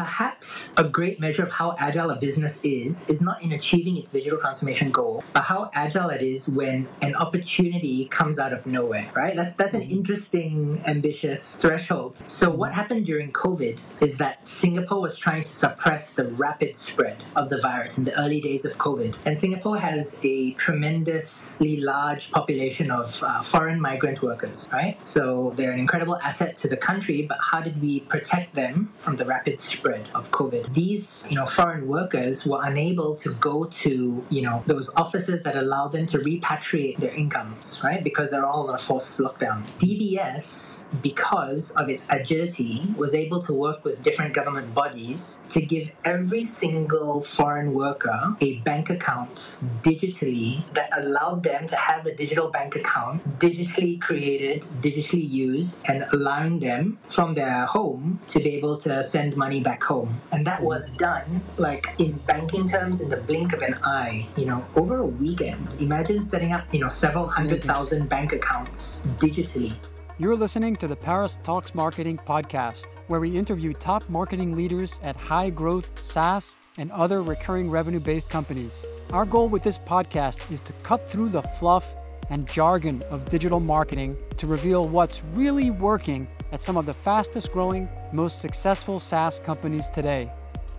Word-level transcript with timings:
perhaps 0.00 0.70
a 0.78 0.84
great 0.88 1.20
measure 1.20 1.42
of 1.42 1.50
how 1.50 1.76
agile 1.78 2.08
a 2.08 2.16
business 2.16 2.64
is 2.64 3.06
is 3.10 3.20
not 3.20 3.42
in 3.42 3.52
achieving 3.52 3.98
its 3.98 4.12
digital 4.12 4.38
transformation 4.38 4.90
goal, 4.90 5.22
but 5.34 5.42
how 5.42 5.70
agile 5.74 6.08
it 6.08 6.22
is 6.22 6.48
when 6.48 6.88
an 7.02 7.14
opportunity 7.16 8.06
comes 8.06 8.38
out 8.38 8.54
of 8.54 8.66
nowhere, 8.66 9.06
right? 9.14 9.36
That's 9.36 9.56
that's 9.56 9.74
an 9.74 9.82
interesting, 9.82 10.80
ambitious 10.86 11.54
threshold. 11.54 12.16
So 12.26 12.48
what 12.48 12.72
happened 12.72 13.04
during 13.04 13.30
COVID 13.30 13.76
is 14.00 14.16
that 14.16 14.46
Singapore 14.46 15.02
was 15.02 15.18
trying 15.18 15.44
to 15.44 15.54
suppress 15.54 16.08
the 16.14 16.28
rapid 16.44 16.76
spread 16.76 17.18
of 17.36 17.50
the 17.50 17.60
virus 17.60 17.98
in 17.98 18.04
the 18.04 18.18
early 18.18 18.40
days 18.40 18.64
of 18.64 18.72
COVID, 18.78 19.14
and 19.26 19.36
Singapore 19.36 19.76
has 19.76 20.18
a 20.24 20.54
tremendously 20.54 21.78
large 21.78 22.30
population 22.30 22.90
of 22.90 23.22
uh, 23.22 23.42
foreign 23.42 23.78
migrant 23.78 24.22
workers, 24.22 24.66
right? 24.72 24.96
So 25.04 25.52
they're 25.58 25.72
an 25.72 25.78
incredible 25.78 26.16
asset 26.24 26.56
to 26.62 26.68
the 26.68 26.78
country, 26.78 27.26
but 27.28 27.36
how 27.50 27.60
did 27.60 27.82
we 27.82 28.00
protect 28.00 28.54
them 28.54 28.92
from 29.04 29.16
the 29.16 29.26
rapid 29.26 29.60
spread 29.60 29.89
of 30.14 30.30
COVID? 30.30 30.74
These, 30.74 31.24
you 31.28 31.36
know, 31.36 31.46
foreign 31.46 31.88
workers 31.88 32.44
were 32.46 32.60
unable 32.62 33.16
to 33.16 33.32
go 33.34 33.64
to, 33.64 34.24
you 34.30 34.42
know, 34.42 34.62
those 34.66 34.90
offices 34.96 35.42
that 35.42 35.56
allow 35.56 35.88
them 35.88 36.06
to 36.06 36.18
repatriate 36.18 36.98
their 36.98 37.14
incomes, 37.14 37.78
right? 37.82 38.02
Because 38.02 38.30
they're 38.30 38.46
all 38.46 38.68
on 38.68 38.74
a 38.74 38.78
forced 38.78 39.18
lockdown. 39.18 39.62
DBS 39.78 40.69
because 41.02 41.70
of 41.72 41.88
its 41.88 42.08
agility, 42.10 42.94
was 42.96 43.14
able 43.14 43.42
to 43.42 43.52
work 43.52 43.84
with 43.84 44.02
different 44.02 44.34
government 44.34 44.74
bodies 44.74 45.38
to 45.50 45.60
give 45.60 45.90
every 46.04 46.44
single 46.44 47.22
foreign 47.22 47.72
worker 47.72 48.36
a 48.40 48.58
bank 48.60 48.90
account 48.90 49.38
digitally 49.82 50.70
that 50.74 50.90
allowed 50.98 51.42
them 51.42 51.66
to 51.66 51.76
have 51.76 52.06
a 52.06 52.14
digital 52.14 52.50
bank 52.50 52.76
account 52.76 53.22
digitally 53.38 54.00
created, 54.00 54.62
digitally 54.80 55.28
used, 55.28 55.78
and 55.86 56.04
allowing 56.12 56.60
them 56.60 56.98
from 57.08 57.34
their 57.34 57.66
home 57.66 58.20
to 58.26 58.38
be 58.38 58.50
able 58.56 58.76
to 58.76 59.02
send 59.02 59.36
money 59.36 59.62
back 59.62 59.82
home. 59.82 60.20
And 60.32 60.46
that 60.46 60.62
was 60.62 60.90
done 60.90 61.40
like 61.56 61.88
in 61.98 62.12
banking 62.26 62.68
terms 62.68 63.00
in 63.00 63.08
the 63.08 63.18
blink 63.18 63.52
of 63.52 63.62
an 63.62 63.74
eye, 63.84 64.26
you 64.36 64.46
know, 64.46 64.64
over 64.76 64.98
a 64.98 65.06
weekend. 65.06 65.68
Imagine 65.80 66.22
setting 66.22 66.52
up, 66.52 66.66
you 66.72 66.80
know, 66.80 66.88
several 66.88 67.26
hundred 67.26 67.62
thousand 67.62 68.08
bank 68.08 68.32
accounts 68.32 69.00
digitally. 69.18 69.74
You're 70.20 70.36
listening 70.36 70.76
to 70.76 70.86
the 70.86 70.96
Paris 70.96 71.38
Talks 71.42 71.74
Marketing 71.74 72.20
podcast, 72.26 72.84
where 73.06 73.20
we 73.20 73.38
interview 73.38 73.72
top 73.72 74.06
marketing 74.10 74.54
leaders 74.54 75.00
at 75.02 75.16
high 75.16 75.48
growth 75.48 75.90
SaaS 76.04 76.56
and 76.76 76.92
other 76.92 77.22
recurring 77.22 77.70
revenue 77.70 78.00
based 78.00 78.28
companies. 78.28 78.84
Our 79.14 79.24
goal 79.24 79.48
with 79.48 79.62
this 79.62 79.78
podcast 79.78 80.52
is 80.52 80.60
to 80.60 80.74
cut 80.82 81.10
through 81.10 81.30
the 81.30 81.40
fluff 81.40 81.94
and 82.28 82.46
jargon 82.46 83.02
of 83.08 83.30
digital 83.30 83.60
marketing 83.60 84.14
to 84.36 84.46
reveal 84.46 84.86
what's 84.86 85.22
really 85.32 85.70
working 85.70 86.28
at 86.52 86.60
some 86.60 86.76
of 86.76 86.84
the 86.84 86.92
fastest 86.92 87.50
growing, 87.50 87.88
most 88.12 88.42
successful 88.42 89.00
SaaS 89.00 89.40
companies 89.40 89.88
today. 89.88 90.30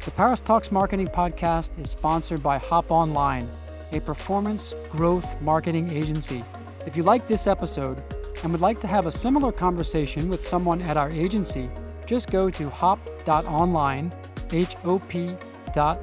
The 0.05 0.11
Paris 0.11 0.41
Talks 0.41 0.71
Marketing 0.71 1.07
podcast 1.07 1.79
is 1.79 1.89
sponsored 1.89 2.43
by 2.43 2.59
Hop 2.59 2.91
Online, 2.91 3.49
a 3.91 4.01
performance 4.01 4.75
growth 4.91 5.41
marketing 5.41 5.89
agency. 5.89 6.43
If 6.85 6.95
you 6.95 7.01
like 7.01 7.27
this 7.27 7.47
episode, 7.47 8.03
and 8.43 8.51
would 8.51 8.61
like 8.61 8.79
to 8.79 8.87
have 8.87 9.05
a 9.05 9.11
similar 9.11 9.51
conversation 9.51 10.29
with 10.29 10.45
someone 10.45 10.81
at 10.81 10.97
our 10.97 11.09
agency, 11.09 11.69
just 12.05 12.31
go 12.31 12.49
to 12.49 12.69
hop.online, 12.69 14.13
H 14.51 14.75
O 14.83 14.99
P 14.99 15.35
dot 15.73 15.99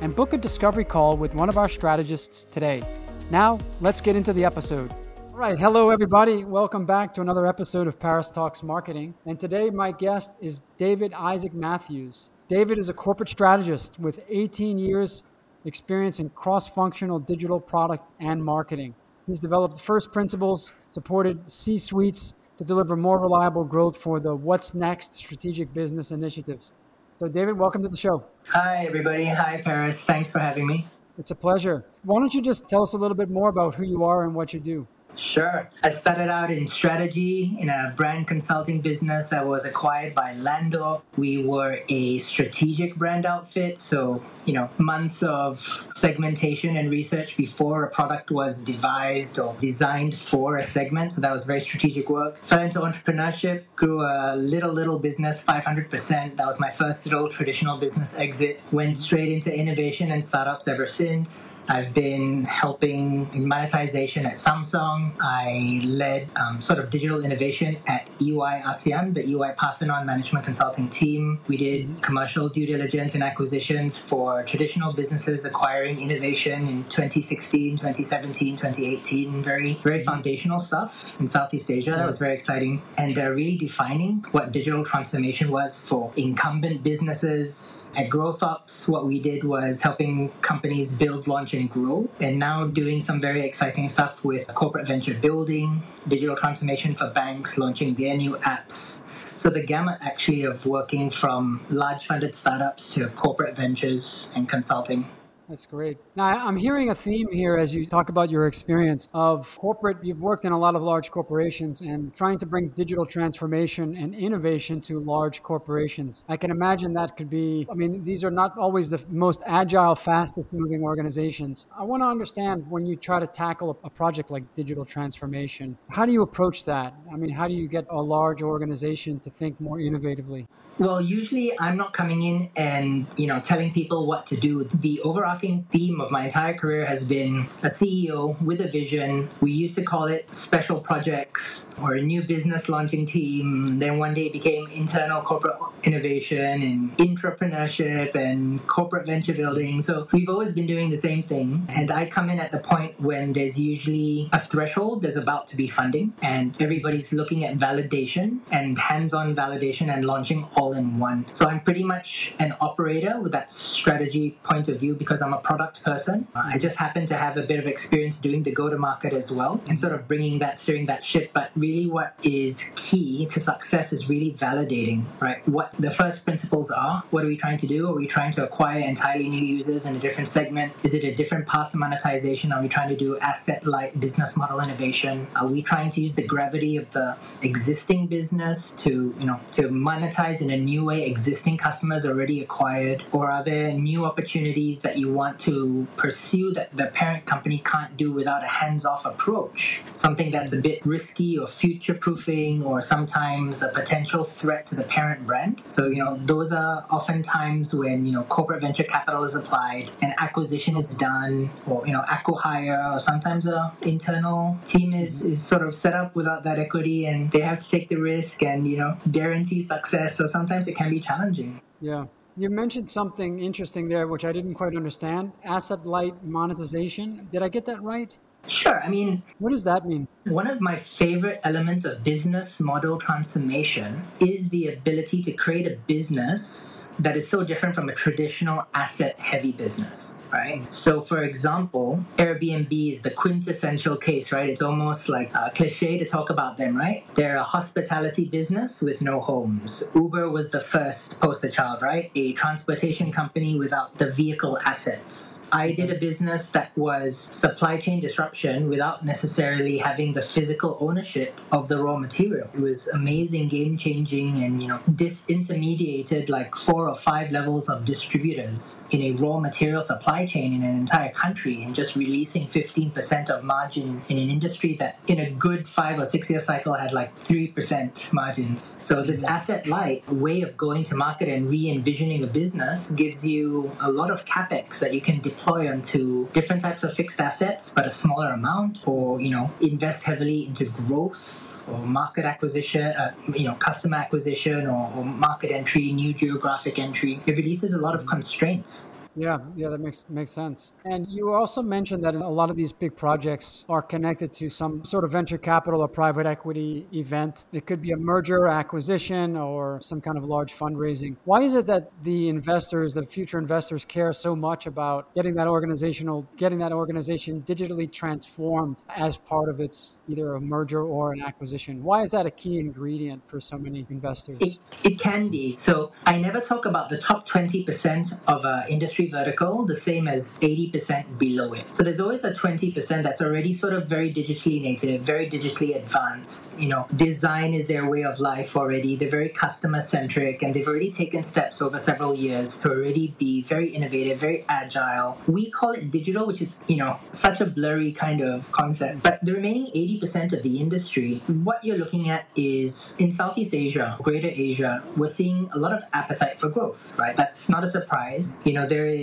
and 0.00 0.14
book 0.14 0.32
a 0.32 0.36
discovery 0.36 0.84
call 0.84 1.16
with 1.16 1.34
one 1.34 1.48
of 1.48 1.56
our 1.56 1.68
strategists 1.68 2.44
today. 2.44 2.82
Now, 3.30 3.58
let's 3.80 4.00
get 4.00 4.16
into 4.16 4.32
the 4.32 4.44
episode. 4.44 4.92
All 5.32 5.38
right, 5.38 5.58
hello 5.58 5.90
everybody. 5.90 6.44
Welcome 6.44 6.84
back 6.84 7.14
to 7.14 7.20
another 7.20 7.46
episode 7.46 7.86
of 7.86 7.98
Paris 7.98 8.30
Talks 8.30 8.62
Marketing. 8.62 9.14
And 9.26 9.38
today 9.38 9.70
my 9.70 9.92
guest 9.92 10.36
is 10.40 10.62
David 10.76 11.12
Isaac 11.14 11.54
Matthews. 11.54 12.30
David 12.48 12.78
is 12.78 12.88
a 12.88 12.94
corporate 12.94 13.28
strategist 13.28 13.98
with 14.00 14.24
18 14.28 14.78
years 14.78 15.22
experience 15.64 16.18
in 16.18 16.30
cross-functional 16.30 17.20
digital 17.20 17.60
product 17.60 18.04
and 18.20 18.44
marketing. 18.44 18.94
He's 19.26 19.38
developed 19.38 19.80
first 19.80 20.12
principles 20.12 20.72
supported 20.90 21.50
C 21.50 21.78
suites 21.78 22.34
to 22.56 22.64
deliver 22.64 22.96
more 22.96 23.20
reliable 23.20 23.64
growth 23.64 23.96
for 23.96 24.20
the 24.20 24.34
What's 24.34 24.74
Next 24.74 25.14
strategic 25.14 25.72
business 25.72 26.10
initiatives. 26.10 26.72
So, 27.14 27.28
David, 27.28 27.58
welcome 27.58 27.82
to 27.82 27.88
the 27.88 27.96
show. 27.96 28.24
Hi, 28.48 28.84
everybody. 28.86 29.26
Hi, 29.26 29.60
Paris. 29.64 29.94
Thanks 29.94 30.28
for 30.28 30.38
having 30.38 30.66
me. 30.66 30.86
It's 31.18 31.30
a 31.30 31.34
pleasure. 31.34 31.84
Why 32.04 32.20
don't 32.20 32.32
you 32.32 32.40
just 32.40 32.68
tell 32.68 32.82
us 32.82 32.94
a 32.94 32.96
little 32.96 33.16
bit 33.16 33.28
more 33.28 33.48
about 33.48 33.74
who 33.74 33.84
you 33.84 34.04
are 34.04 34.24
and 34.24 34.34
what 34.34 34.52
you 34.52 34.60
do? 34.60 34.86
Sure. 35.16 35.68
I 35.82 35.90
started 35.90 36.30
out 36.30 36.50
in 36.50 36.66
strategy 36.66 37.56
in 37.58 37.68
a 37.68 37.92
brand 37.96 38.28
consulting 38.28 38.80
business 38.80 39.28
that 39.28 39.46
was 39.46 39.64
acquired 39.64 40.14
by 40.14 40.34
Landor. 40.34 40.98
We 41.16 41.44
were 41.44 41.80
a 41.88 42.20
strategic 42.20 42.96
brand 42.96 43.26
outfit, 43.26 43.78
so, 43.78 44.22
you 44.44 44.52
know, 44.52 44.70
months 44.78 45.22
of 45.22 45.84
segmentation 45.92 46.76
and 46.76 46.90
research 46.90 47.36
before 47.36 47.84
a 47.84 47.90
product 47.90 48.30
was 48.30 48.64
devised 48.64 49.38
or 49.38 49.56
designed 49.60 50.16
for 50.16 50.58
a 50.58 50.66
segment. 50.68 51.14
So 51.14 51.20
that 51.20 51.32
was 51.32 51.42
very 51.42 51.60
strategic 51.60 52.08
work. 52.08 52.38
Fell 52.44 52.62
into 52.62 52.80
entrepreneurship, 52.80 53.64
grew 53.76 54.02
a 54.02 54.36
little, 54.36 54.72
little 54.72 54.98
business 54.98 55.40
500%. 55.40 56.36
That 56.36 56.46
was 56.46 56.60
my 56.60 56.70
first 56.70 57.04
little 57.06 57.28
traditional 57.28 57.76
business 57.76 58.18
exit. 58.18 58.60
Went 58.72 58.96
straight 58.98 59.30
into 59.30 59.54
innovation 59.54 60.10
and 60.10 60.24
startups 60.24 60.68
ever 60.68 60.86
since 60.86 61.57
I've 61.70 61.92
been 61.92 62.44
helping 62.44 63.28
in 63.34 63.46
monetization 63.46 64.24
at 64.24 64.34
Samsung. 64.34 65.12
I 65.20 65.82
led 65.84 66.30
um, 66.40 66.62
sort 66.62 66.78
of 66.78 66.88
digital 66.88 67.22
innovation 67.22 67.76
at 67.86 68.08
EY 68.22 68.62
ASEAN, 68.64 69.12
the 69.12 69.22
EY 69.22 69.52
Parthenon 69.54 70.06
Management 70.06 70.46
Consulting 70.46 70.88
team. 70.88 71.40
We 71.46 71.58
did 71.58 72.00
commercial 72.00 72.48
due 72.48 72.66
diligence 72.66 73.14
and 73.14 73.22
acquisitions 73.22 73.98
for 73.98 74.44
traditional 74.44 74.94
businesses 74.94 75.44
acquiring 75.44 76.00
innovation 76.00 76.66
in 76.68 76.84
2016, 76.84 77.76
2017, 77.76 78.56
2018. 78.56 79.42
Very, 79.42 79.74
very 79.74 80.02
foundational 80.02 80.60
stuff 80.60 81.20
in 81.20 81.26
Southeast 81.26 81.70
Asia. 81.70 81.90
That 81.90 82.06
was 82.06 82.16
very 82.16 82.32
exciting. 82.32 82.80
And 82.96 83.18
uh, 83.18 83.28
really 83.30 83.58
defining 83.58 84.24
what 84.30 84.52
digital 84.52 84.86
transformation 84.86 85.50
was 85.50 85.74
for 85.84 86.14
incumbent 86.16 86.82
businesses. 86.82 87.90
At 87.94 88.08
Growth 88.08 88.42
Ops, 88.42 88.88
what 88.88 89.04
we 89.04 89.20
did 89.20 89.44
was 89.44 89.82
helping 89.82 90.30
companies 90.40 90.96
build, 90.96 91.26
launch, 91.26 91.52
grow. 91.66 92.08
And 92.20 92.38
now 92.38 92.66
doing 92.66 93.00
some 93.00 93.20
very 93.20 93.42
exciting 93.42 93.88
stuff 93.88 94.24
with 94.24 94.46
corporate 94.54 94.86
venture 94.86 95.14
building, 95.14 95.82
digital 96.06 96.36
transformation 96.36 96.94
for 96.94 97.10
banks, 97.10 97.58
launching 97.58 97.94
their 97.94 98.16
new 98.16 98.36
apps. 98.36 99.00
So 99.36 99.50
the 99.50 99.62
gamut 99.62 99.98
actually 100.00 100.42
of 100.44 100.66
working 100.66 101.10
from 101.10 101.64
large 101.70 102.04
funded 102.06 102.34
startups 102.34 102.92
to 102.94 103.08
corporate 103.10 103.56
ventures 103.56 104.28
and 104.34 104.48
consulting. 104.48 105.06
That's 105.48 105.64
great. 105.64 105.96
Now, 106.14 106.26
I'm 106.46 106.56
hearing 106.56 106.90
a 106.90 106.94
theme 106.94 107.32
here 107.32 107.56
as 107.56 107.74
you 107.74 107.86
talk 107.86 108.10
about 108.10 108.28
your 108.28 108.46
experience 108.46 109.08
of 109.14 109.58
corporate. 109.58 109.96
You've 110.02 110.20
worked 110.20 110.44
in 110.44 110.52
a 110.52 110.58
lot 110.58 110.74
of 110.74 110.82
large 110.82 111.10
corporations 111.10 111.80
and 111.80 112.14
trying 112.14 112.36
to 112.38 112.46
bring 112.46 112.68
digital 112.68 113.06
transformation 113.06 113.96
and 113.96 114.14
innovation 114.14 114.82
to 114.82 115.00
large 115.00 115.42
corporations. 115.42 116.26
I 116.28 116.36
can 116.36 116.50
imagine 116.50 116.92
that 116.94 117.16
could 117.16 117.30
be, 117.30 117.66
I 117.70 117.74
mean, 117.74 118.04
these 118.04 118.24
are 118.24 118.30
not 118.30 118.58
always 118.58 118.90
the 118.90 119.02
most 119.08 119.42
agile, 119.46 119.94
fastest 119.94 120.52
moving 120.52 120.82
organizations. 120.82 121.66
I 121.74 121.82
want 121.82 122.02
to 122.02 122.08
understand 122.08 122.66
when 122.68 122.84
you 122.84 122.96
try 122.96 123.18
to 123.18 123.26
tackle 123.26 123.78
a 123.82 123.88
project 123.88 124.30
like 124.30 124.52
digital 124.54 124.84
transformation, 124.84 125.78
how 125.88 126.04
do 126.04 126.12
you 126.12 126.20
approach 126.20 126.66
that? 126.66 126.92
I 127.10 127.16
mean, 127.16 127.30
how 127.30 127.48
do 127.48 127.54
you 127.54 127.68
get 127.68 127.86
a 127.88 128.02
large 128.02 128.42
organization 128.42 129.18
to 129.20 129.30
think 129.30 129.58
more 129.62 129.78
innovatively? 129.78 130.46
Well, 130.78 131.00
usually 131.00 131.58
I'm 131.58 131.76
not 131.76 131.92
coming 131.92 132.22
in 132.22 132.50
and, 132.54 133.06
you 133.16 133.26
know, 133.26 133.40
telling 133.40 133.72
people 133.72 134.06
what 134.06 134.28
to 134.28 134.36
do. 134.36 134.62
The 134.62 135.00
overarching 135.00 135.37
theme 135.38 136.00
of 136.00 136.10
my 136.10 136.24
entire 136.24 136.54
career 136.54 136.84
has 136.84 137.08
been 137.08 137.48
a 137.62 137.68
CEO 137.68 138.40
with 138.42 138.60
a 138.60 138.68
vision. 138.68 139.28
We 139.40 139.52
used 139.52 139.74
to 139.76 139.82
call 139.82 140.04
it 140.04 140.34
special 140.34 140.80
projects 140.80 141.64
or 141.80 141.94
a 141.94 142.02
new 142.02 142.22
business 142.22 142.68
launching 142.68 143.06
team. 143.06 143.78
Then 143.78 143.98
one 143.98 144.14
day 144.14 144.26
it 144.26 144.32
became 144.32 144.66
internal 144.68 145.22
corporate 145.22 145.56
innovation 145.84 146.62
and 146.62 146.96
entrepreneurship 146.98 148.14
and 148.14 148.66
corporate 148.66 149.06
venture 149.06 149.32
building. 149.32 149.82
So 149.82 150.08
we've 150.12 150.28
always 150.28 150.54
been 150.54 150.66
doing 150.66 150.90
the 150.90 150.96
same 150.96 151.22
thing. 151.22 151.66
And 151.68 151.90
I 151.90 152.08
come 152.08 152.30
in 152.30 152.38
at 152.38 152.52
the 152.52 152.58
point 152.58 153.00
when 153.00 153.32
there's 153.32 153.56
usually 153.56 154.28
a 154.32 154.40
threshold, 154.40 155.02
there's 155.02 155.16
about 155.16 155.48
to 155.48 155.56
be 155.56 155.68
funding, 155.68 156.12
and 156.22 156.60
everybody's 156.60 157.10
looking 157.12 157.44
at 157.44 157.56
validation 157.56 158.40
and 158.50 158.78
hands 158.78 159.12
on 159.12 159.34
validation 159.34 159.92
and 159.92 160.04
launching 160.04 160.46
all 160.56 160.72
in 160.72 160.98
one. 160.98 161.26
So 161.32 161.46
I'm 161.46 161.60
pretty 161.60 161.84
much 161.84 162.32
an 162.38 162.54
operator 162.60 163.20
with 163.20 163.32
that 163.32 163.52
strategy 163.52 164.38
point 164.42 164.68
of 164.68 164.80
view 164.80 164.94
because 164.94 165.22
I'm 165.22 165.27
a 165.32 165.38
product 165.38 165.82
person. 165.82 166.26
I 166.34 166.58
just 166.58 166.76
happen 166.76 167.06
to 167.06 167.16
have 167.16 167.36
a 167.36 167.42
bit 167.42 167.58
of 167.58 167.66
experience 167.66 168.16
doing 168.16 168.42
the 168.42 168.52
go 168.52 168.68
to 168.68 168.78
market 168.78 169.12
as 169.12 169.30
well 169.30 169.62
and 169.68 169.78
sort 169.78 169.92
of 169.92 170.08
bringing 170.08 170.38
that, 170.40 170.58
steering 170.58 170.86
that 170.86 171.04
ship. 171.04 171.30
But 171.32 171.50
really, 171.54 171.86
what 171.86 172.14
is 172.22 172.62
key 172.76 173.26
to 173.32 173.40
success 173.40 173.92
is 173.92 174.08
really 174.08 174.32
validating, 174.32 175.04
right? 175.20 175.46
What 175.48 175.72
the 175.78 175.90
first 175.90 176.24
principles 176.24 176.70
are. 176.70 177.04
What 177.10 177.24
are 177.24 177.28
we 177.28 177.36
trying 177.36 177.58
to 177.58 177.66
do? 177.66 177.88
Are 177.88 177.94
we 177.94 178.06
trying 178.06 178.32
to 178.32 178.44
acquire 178.44 178.80
entirely 178.80 179.28
new 179.28 179.44
users 179.44 179.86
in 179.86 179.96
a 179.96 179.98
different 179.98 180.28
segment? 180.28 180.72
Is 180.82 180.94
it 180.94 181.04
a 181.04 181.14
different 181.14 181.46
path 181.46 181.72
to 181.72 181.78
monetization? 181.78 182.52
Are 182.52 182.62
we 182.62 182.68
trying 182.68 182.88
to 182.88 182.96
do 182.96 183.18
asset 183.18 183.66
light 183.66 183.98
business 184.00 184.36
model 184.36 184.60
innovation? 184.60 185.26
Are 185.36 185.46
we 185.46 185.62
trying 185.62 185.90
to 185.92 186.00
use 186.00 186.14
the 186.14 186.26
gravity 186.26 186.76
of 186.76 186.90
the 186.92 187.16
existing 187.42 188.06
business 188.06 188.72
to, 188.78 189.14
you 189.18 189.26
know, 189.26 189.40
to 189.52 189.62
monetize 189.62 190.40
in 190.40 190.50
a 190.50 190.56
new 190.56 190.84
way 190.84 191.06
existing 191.06 191.56
customers 191.56 192.04
already 192.04 192.40
acquired? 192.40 193.04
Or 193.12 193.30
are 193.30 193.44
there 193.44 193.72
new 193.72 194.04
opportunities 194.04 194.82
that 194.82 194.98
you 194.98 195.12
want 195.18 195.38
to 195.40 195.86
pursue 195.96 196.52
that 196.52 196.74
the 196.76 196.86
parent 197.00 197.26
company 197.26 197.58
can't 197.72 197.96
do 197.96 198.12
without 198.12 198.42
a 198.44 198.46
hands 198.60 198.84
off 198.84 199.04
approach? 199.04 199.80
Something 199.92 200.30
that's 200.30 200.52
a 200.52 200.60
bit 200.68 200.78
risky 200.86 201.36
or 201.38 201.46
future 201.46 201.94
proofing 201.94 202.64
or 202.64 202.76
sometimes 202.94 203.62
a 203.62 203.68
potential 203.80 204.24
threat 204.24 204.66
to 204.68 204.74
the 204.76 204.84
parent 204.84 205.26
brand. 205.26 205.60
So, 205.68 205.88
you 205.88 206.02
know, 206.02 206.16
those 206.32 206.52
are 206.52 206.86
oftentimes 206.90 207.74
when, 207.74 208.06
you 208.06 208.12
know, 208.12 208.24
corporate 208.24 208.62
venture 208.62 208.84
capital 208.84 209.24
is 209.24 209.34
applied 209.34 209.90
and 210.00 210.12
acquisition 210.18 210.76
is 210.76 210.86
done 210.86 211.50
or, 211.66 211.86
you 211.86 211.92
know, 211.92 212.02
acqui-hire 212.08 212.92
or 212.94 213.00
sometimes 213.00 213.46
a 213.46 213.74
internal 213.82 214.56
team 214.64 214.92
is, 214.92 215.22
is 215.22 215.42
sort 215.42 215.62
of 215.62 215.74
set 215.74 215.94
up 215.94 216.14
without 216.14 216.44
that 216.44 216.58
equity 216.58 217.06
and 217.06 217.30
they 217.32 217.40
have 217.40 217.58
to 217.58 217.68
take 217.68 217.88
the 217.88 217.96
risk 217.96 218.42
and, 218.42 218.68
you 218.68 218.76
know, 218.76 218.96
guarantee 219.10 219.60
success. 219.60 220.16
So 220.16 220.26
sometimes 220.26 220.68
it 220.68 220.76
can 220.76 220.90
be 220.90 221.00
challenging. 221.00 221.60
Yeah. 221.80 222.06
You 222.38 222.50
mentioned 222.50 222.88
something 222.88 223.40
interesting 223.40 223.88
there, 223.88 224.06
which 224.06 224.24
I 224.24 224.30
didn't 224.30 224.54
quite 224.54 224.76
understand 224.76 225.32
asset 225.42 225.84
light 225.84 226.14
monetization. 226.22 227.26
Did 227.32 227.42
I 227.42 227.48
get 227.48 227.66
that 227.66 227.82
right? 227.82 228.16
Sure. 228.46 228.80
I 228.80 228.88
mean, 228.88 229.24
what 229.40 229.50
does 229.50 229.64
that 229.64 229.84
mean? 229.84 230.06
One 230.22 230.46
of 230.46 230.60
my 230.60 230.76
favorite 230.76 231.40
elements 231.42 231.84
of 231.84 232.04
business 232.04 232.60
model 232.60 232.96
transformation 232.96 234.02
is 234.20 234.50
the 234.50 234.68
ability 234.68 235.20
to 235.24 235.32
create 235.32 235.66
a 235.66 235.78
business 235.88 236.84
that 237.00 237.16
is 237.16 237.26
so 237.28 237.42
different 237.42 237.74
from 237.74 237.88
a 237.88 237.92
traditional 237.92 238.68
asset 238.72 239.18
heavy 239.18 239.50
business 239.50 240.12
right? 240.32 240.62
So, 240.74 241.00
for 241.00 241.24
example, 241.24 242.04
Airbnb 242.16 242.92
is 242.92 243.02
the 243.02 243.10
quintessential 243.10 243.96
case, 243.96 244.30
right? 244.32 244.48
It's 244.48 244.62
almost 244.62 245.08
like 245.08 245.32
a 245.34 245.50
cliche 245.54 245.98
to 245.98 246.04
talk 246.04 246.30
about 246.30 246.56
them, 246.58 246.76
right? 246.76 247.04
They're 247.14 247.36
a 247.36 247.42
hospitality 247.42 248.26
business 248.26 248.80
with 248.80 249.02
no 249.02 249.20
homes. 249.20 249.82
Uber 249.94 250.30
was 250.30 250.50
the 250.50 250.60
first 250.60 251.18
poster 251.20 251.48
child, 251.48 251.82
right? 251.82 252.10
A 252.14 252.32
transportation 252.34 253.12
company 253.12 253.58
without 253.58 253.96
the 253.98 254.10
vehicle 254.10 254.58
assets. 254.64 255.37
I 255.52 255.72
did 255.72 255.90
a 255.90 255.98
business 255.98 256.50
that 256.50 256.76
was 256.76 257.26
supply 257.30 257.78
chain 257.78 258.00
disruption 258.00 258.68
without 258.68 259.04
necessarily 259.04 259.78
having 259.78 260.12
the 260.12 260.20
physical 260.20 260.76
ownership 260.80 261.40
of 261.52 261.68
the 261.68 261.82
raw 261.82 261.96
material. 261.96 262.50
It 262.54 262.60
was 262.60 262.86
amazing, 262.88 263.48
game 263.48 263.78
changing, 263.78 264.42
and 264.44 264.60
you 264.60 264.68
know, 264.68 264.80
disintermediated 264.90 266.28
like 266.28 266.54
four 266.54 266.88
or 266.88 266.96
five 266.96 267.32
levels 267.32 267.68
of 267.68 267.84
distributors 267.84 268.76
in 268.90 269.00
a 269.00 269.12
raw 269.12 269.40
material 269.40 269.82
supply 269.82 270.26
chain 270.26 270.52
in 270.52 270.62
an 270.62 270.76
entire 270.76 271.10
country 271.12 271.62
and 271.62 271.74
just 271.74 271.96
releasing 271.96 272.46
15% 272.46 273.30
of 273.30 273.42
margin 273.42 274.02
in 274.08 274.18
an 274.18 274.28
industry 274.28 274.74
that 274.74 274.98
in 275.06 275.18
a 275.18 275.30
good 275.30 275.66
five 275.66 275.98
or 275.98 276.04
six 276.04 276.28
year 276.28 276.40
cycle 276.40 276.74
had 276.74 276.92
like 276.92 277.18
3% 277.24 277.90
margins. 278.12 278.74
So 278.82 279.02
this 279.02 279.24
asset 279.24 279.66
light 279.66 280.06
way 280.12 280.42
of 280.42 280.56
going 280.56 280.84
to 280.84 280.94
market 280.94 281.28
and 281.28 281.48
re-envisioning 281.48 282.22
a 282.22 282.26
business 282.26 282.88
gives 282.88 283.24
you 283.24 283.74
a 283.80 283.90
lot 283.90 284.10
of 284.10 284.24
capex 284.26 284.80
that 284.80 284.92
you 284.92 285.00
can 285.00 285.20
deploy 285.20 285.37
deploy 285.38 285.70
onto 285.70 286.28
different 286.32 286.62
types 286.62 286.82
of 286.82 286.92
fixed 286.92 287.20
assets, 287.20 287.72
but 287.74 287.86
a 287.86 287.92
smaller 287.92 288.32
amount, 288.32 288.86
or 288.86 289.20
you 289.20 289.30
know, 289.30 289.52
invest 289.60 290.02
heavily 290.02 290.46
into 290.46 290.64
growth 290.64 291.56
or 291.68 291.78
market 291.78 292.24
acquisition, 292.24 292.82
uh, 292.82 293.12
you 293.34 293.44
know, 293.44 293.54
customer 293.54 293.96
acquisition 293.96 294.66
or, 294.66 294.92
or 294.96 295.04
market 295.04 295.50
entry, 295.50 295.92
new 295.92 296.12
geographic 296.14 296.78
entry. 296.78 297.20
It 297.26 297.36
releases 297.36 297.72
a 297.72 297.78
lot 297.78 297.94
of 297.94 298.06
constraints. 298.06 298.82
Yeah, 299.18 299.38
yeah, 299.56 299.68
that 299.68 299.80
makes 299.80 300.06
makes 300.08 300.30
sense. 300.30 300.72
And 300.84 301.06
you 301.08 301.32
also 301.32 301.60
mentioned 301.60 302.04
that 302.04 302.14
a 302.14 302.28
lot 302.28 302.50
of 302.50 302.56
these 302.56 302.72
big 302.72 302.96
projects 302.96 303.64
are 303.68 303.82
connected 303.82 304.32
to 304.34 304.48
some 304.48 304.84
sort 304.84 305.04
of 305.04 305.10
venture 305.10 305.38
capital 305.38 305.80
or 305.80 305.88
private 305.88 306.26
equity 306.26 306.86
event. 306.92 307.46
It 307.52 307.66
could 307.66 307.82
be 307.82 307.90
a 307.90 307.96
merger, 307.96 308.46
acquisition, 308.46 309.36
or 309.36 309.80
some 309.82 310.00
kind 310.00 310.16
of 310.16 310.24
large 310.24 310.54
fundraising. 310.54 311.16
Why 311.24 311.42
is 311.42 311.54
it 311.54 311.66
that 311.66 311.88
the 312.04 312.28
investors, 312.28 312.94
the 312.94 313.04
future 313.04 313.38
investors, 313.38 313.84
care 313.84 314.12
so 314.12 314.36
much 314.36 314.66
about 314.66 315.12
getting 315.14 315.34
that 315.34 315.48
organizational, 315.48 316.28
getting 316.36 316.58
that 316.60 316.72
organization 316.72 317.42
digitally 317.42 317.90
transformed 317.90 318.76
as 318.96 319.16
part 319.16 319.48
of 319.48 319.60
its 319.60 320.00
either 320.06 320.34
a 320.34 320.40
merger 320.40 320.82
or 320.82 321.12
an 321.12 321.22
acquisition? 321.22 321.82
Why 321.82 322.02
is 322.02 322.12
that 322.12 322.26
a 322.26 322.30
key 322.30 322.58
ingredient 322.58 323.28
for 323.28 323.40
so 323.40 323.58
many 323.58 323.84
investors? 323.90 324.38
It, 324.40 324.58
it 324.84 325.00
can 325.00 325.28
be. 325.28 325.56
So 325.56 325.92
I 326.06 326.18
never 326.18 326.40
talk 326.40 326.66
about 326.66 326.88
the 326.88 326.98
top 326.98 327.26
twenty 327.26 327.64
percent 327.64 328.12
of 328.28 328.44
uh, 328.44 328.62
industry 328.68 329.07
vertical 329.08 329.64
the 329.64 329.74
same 329.74 330.08
as 330.08 330.38
80% 330.38 331.18
below 331.18 331.52
it. 331.52 331.64
So 331.74 331.82
there's 331.82 332.00
always 332.00 332.24
a 332.24 332.32
20% 332.32 333.02
that's 333.02 333.20
already 333.20 333.56
sort 333.56 333.72
of 333.72 333.86
very 333.86 334.12
digitally 334.12 334.60
native, 334.62 335.02
very 335.02 335.28
digitally 335.28 335.76
advanced. 335.76 336.52
You 336.58 336.68
know, 336.68 336.86
design 336.96 337.54
is 337.54 337.68
their 337.68 337.88
way 337.88 338.04
of 338.04 338.18
life 338.20 338.56
already. 338.56 338.96
They're 338.96 339.10
very 339.10 339.28
customer 339.28 339.80
centric 339.80 340.42
and 340.42 340.54
they've 340.54 340.66
already 340.66 340.90
taken 340.90 341.24
steps 341.24 341.60
over 341.60 341.78
several 341.78 342.14
years 342.14 342.58
to 342.60 342.70
already 342.70 343.14
be 343.18 343.42
very 343.42 343.70
innovative, 343.70 344.18
very 344.18 344.44
agile. 344.48 345.18
We 345.26 345.50
call 345.50 345.72
it 345.72 345.90
digital, 345.90 346.26
which 346.26 346.42
is, 346.42 346.60
you 346.66 346.76
know, 346.76 346.98
such 347.12 347.40
a 347.40 347.46
blurry 347.46 347.92
kind 347.92 348.20
of 348.20 348.50
concept. 348.52 349.02
But 349.02 349.24
the 349.24 349.32
remaining 349.32 349.66
80% 349.74 350.32
of 350.32 350.42
the 350.42 350.60
industry, 350.60 351.22
what 351.26 351.64
you're 351.64 351.78
looking 351.78 352.08
at 352.08 352.26
is 352.36 352.94
in 352.98 353.12
Southeast 353.12 353.54
Asia, 353.54 353.96
Greater 354.02 354.28
Asia, 354.28 354.82
we're 354.96 355.10
seeing 355.10 355.48
a 355.52 355.58
lot 355.58 355.72
of 355.72 355.82
appetite 355.92 356.40
for 356.40 356.48
growth, 356.48 356.92
right? 356.98 357.16
That's 357.16 357.48
not 357.48 357.64
a 357.64 357.70
surprise. 357.70 358.28
You 358.44 358.54
know, 358.54 358.66
there 358.66 358.86
is 358.86 358.97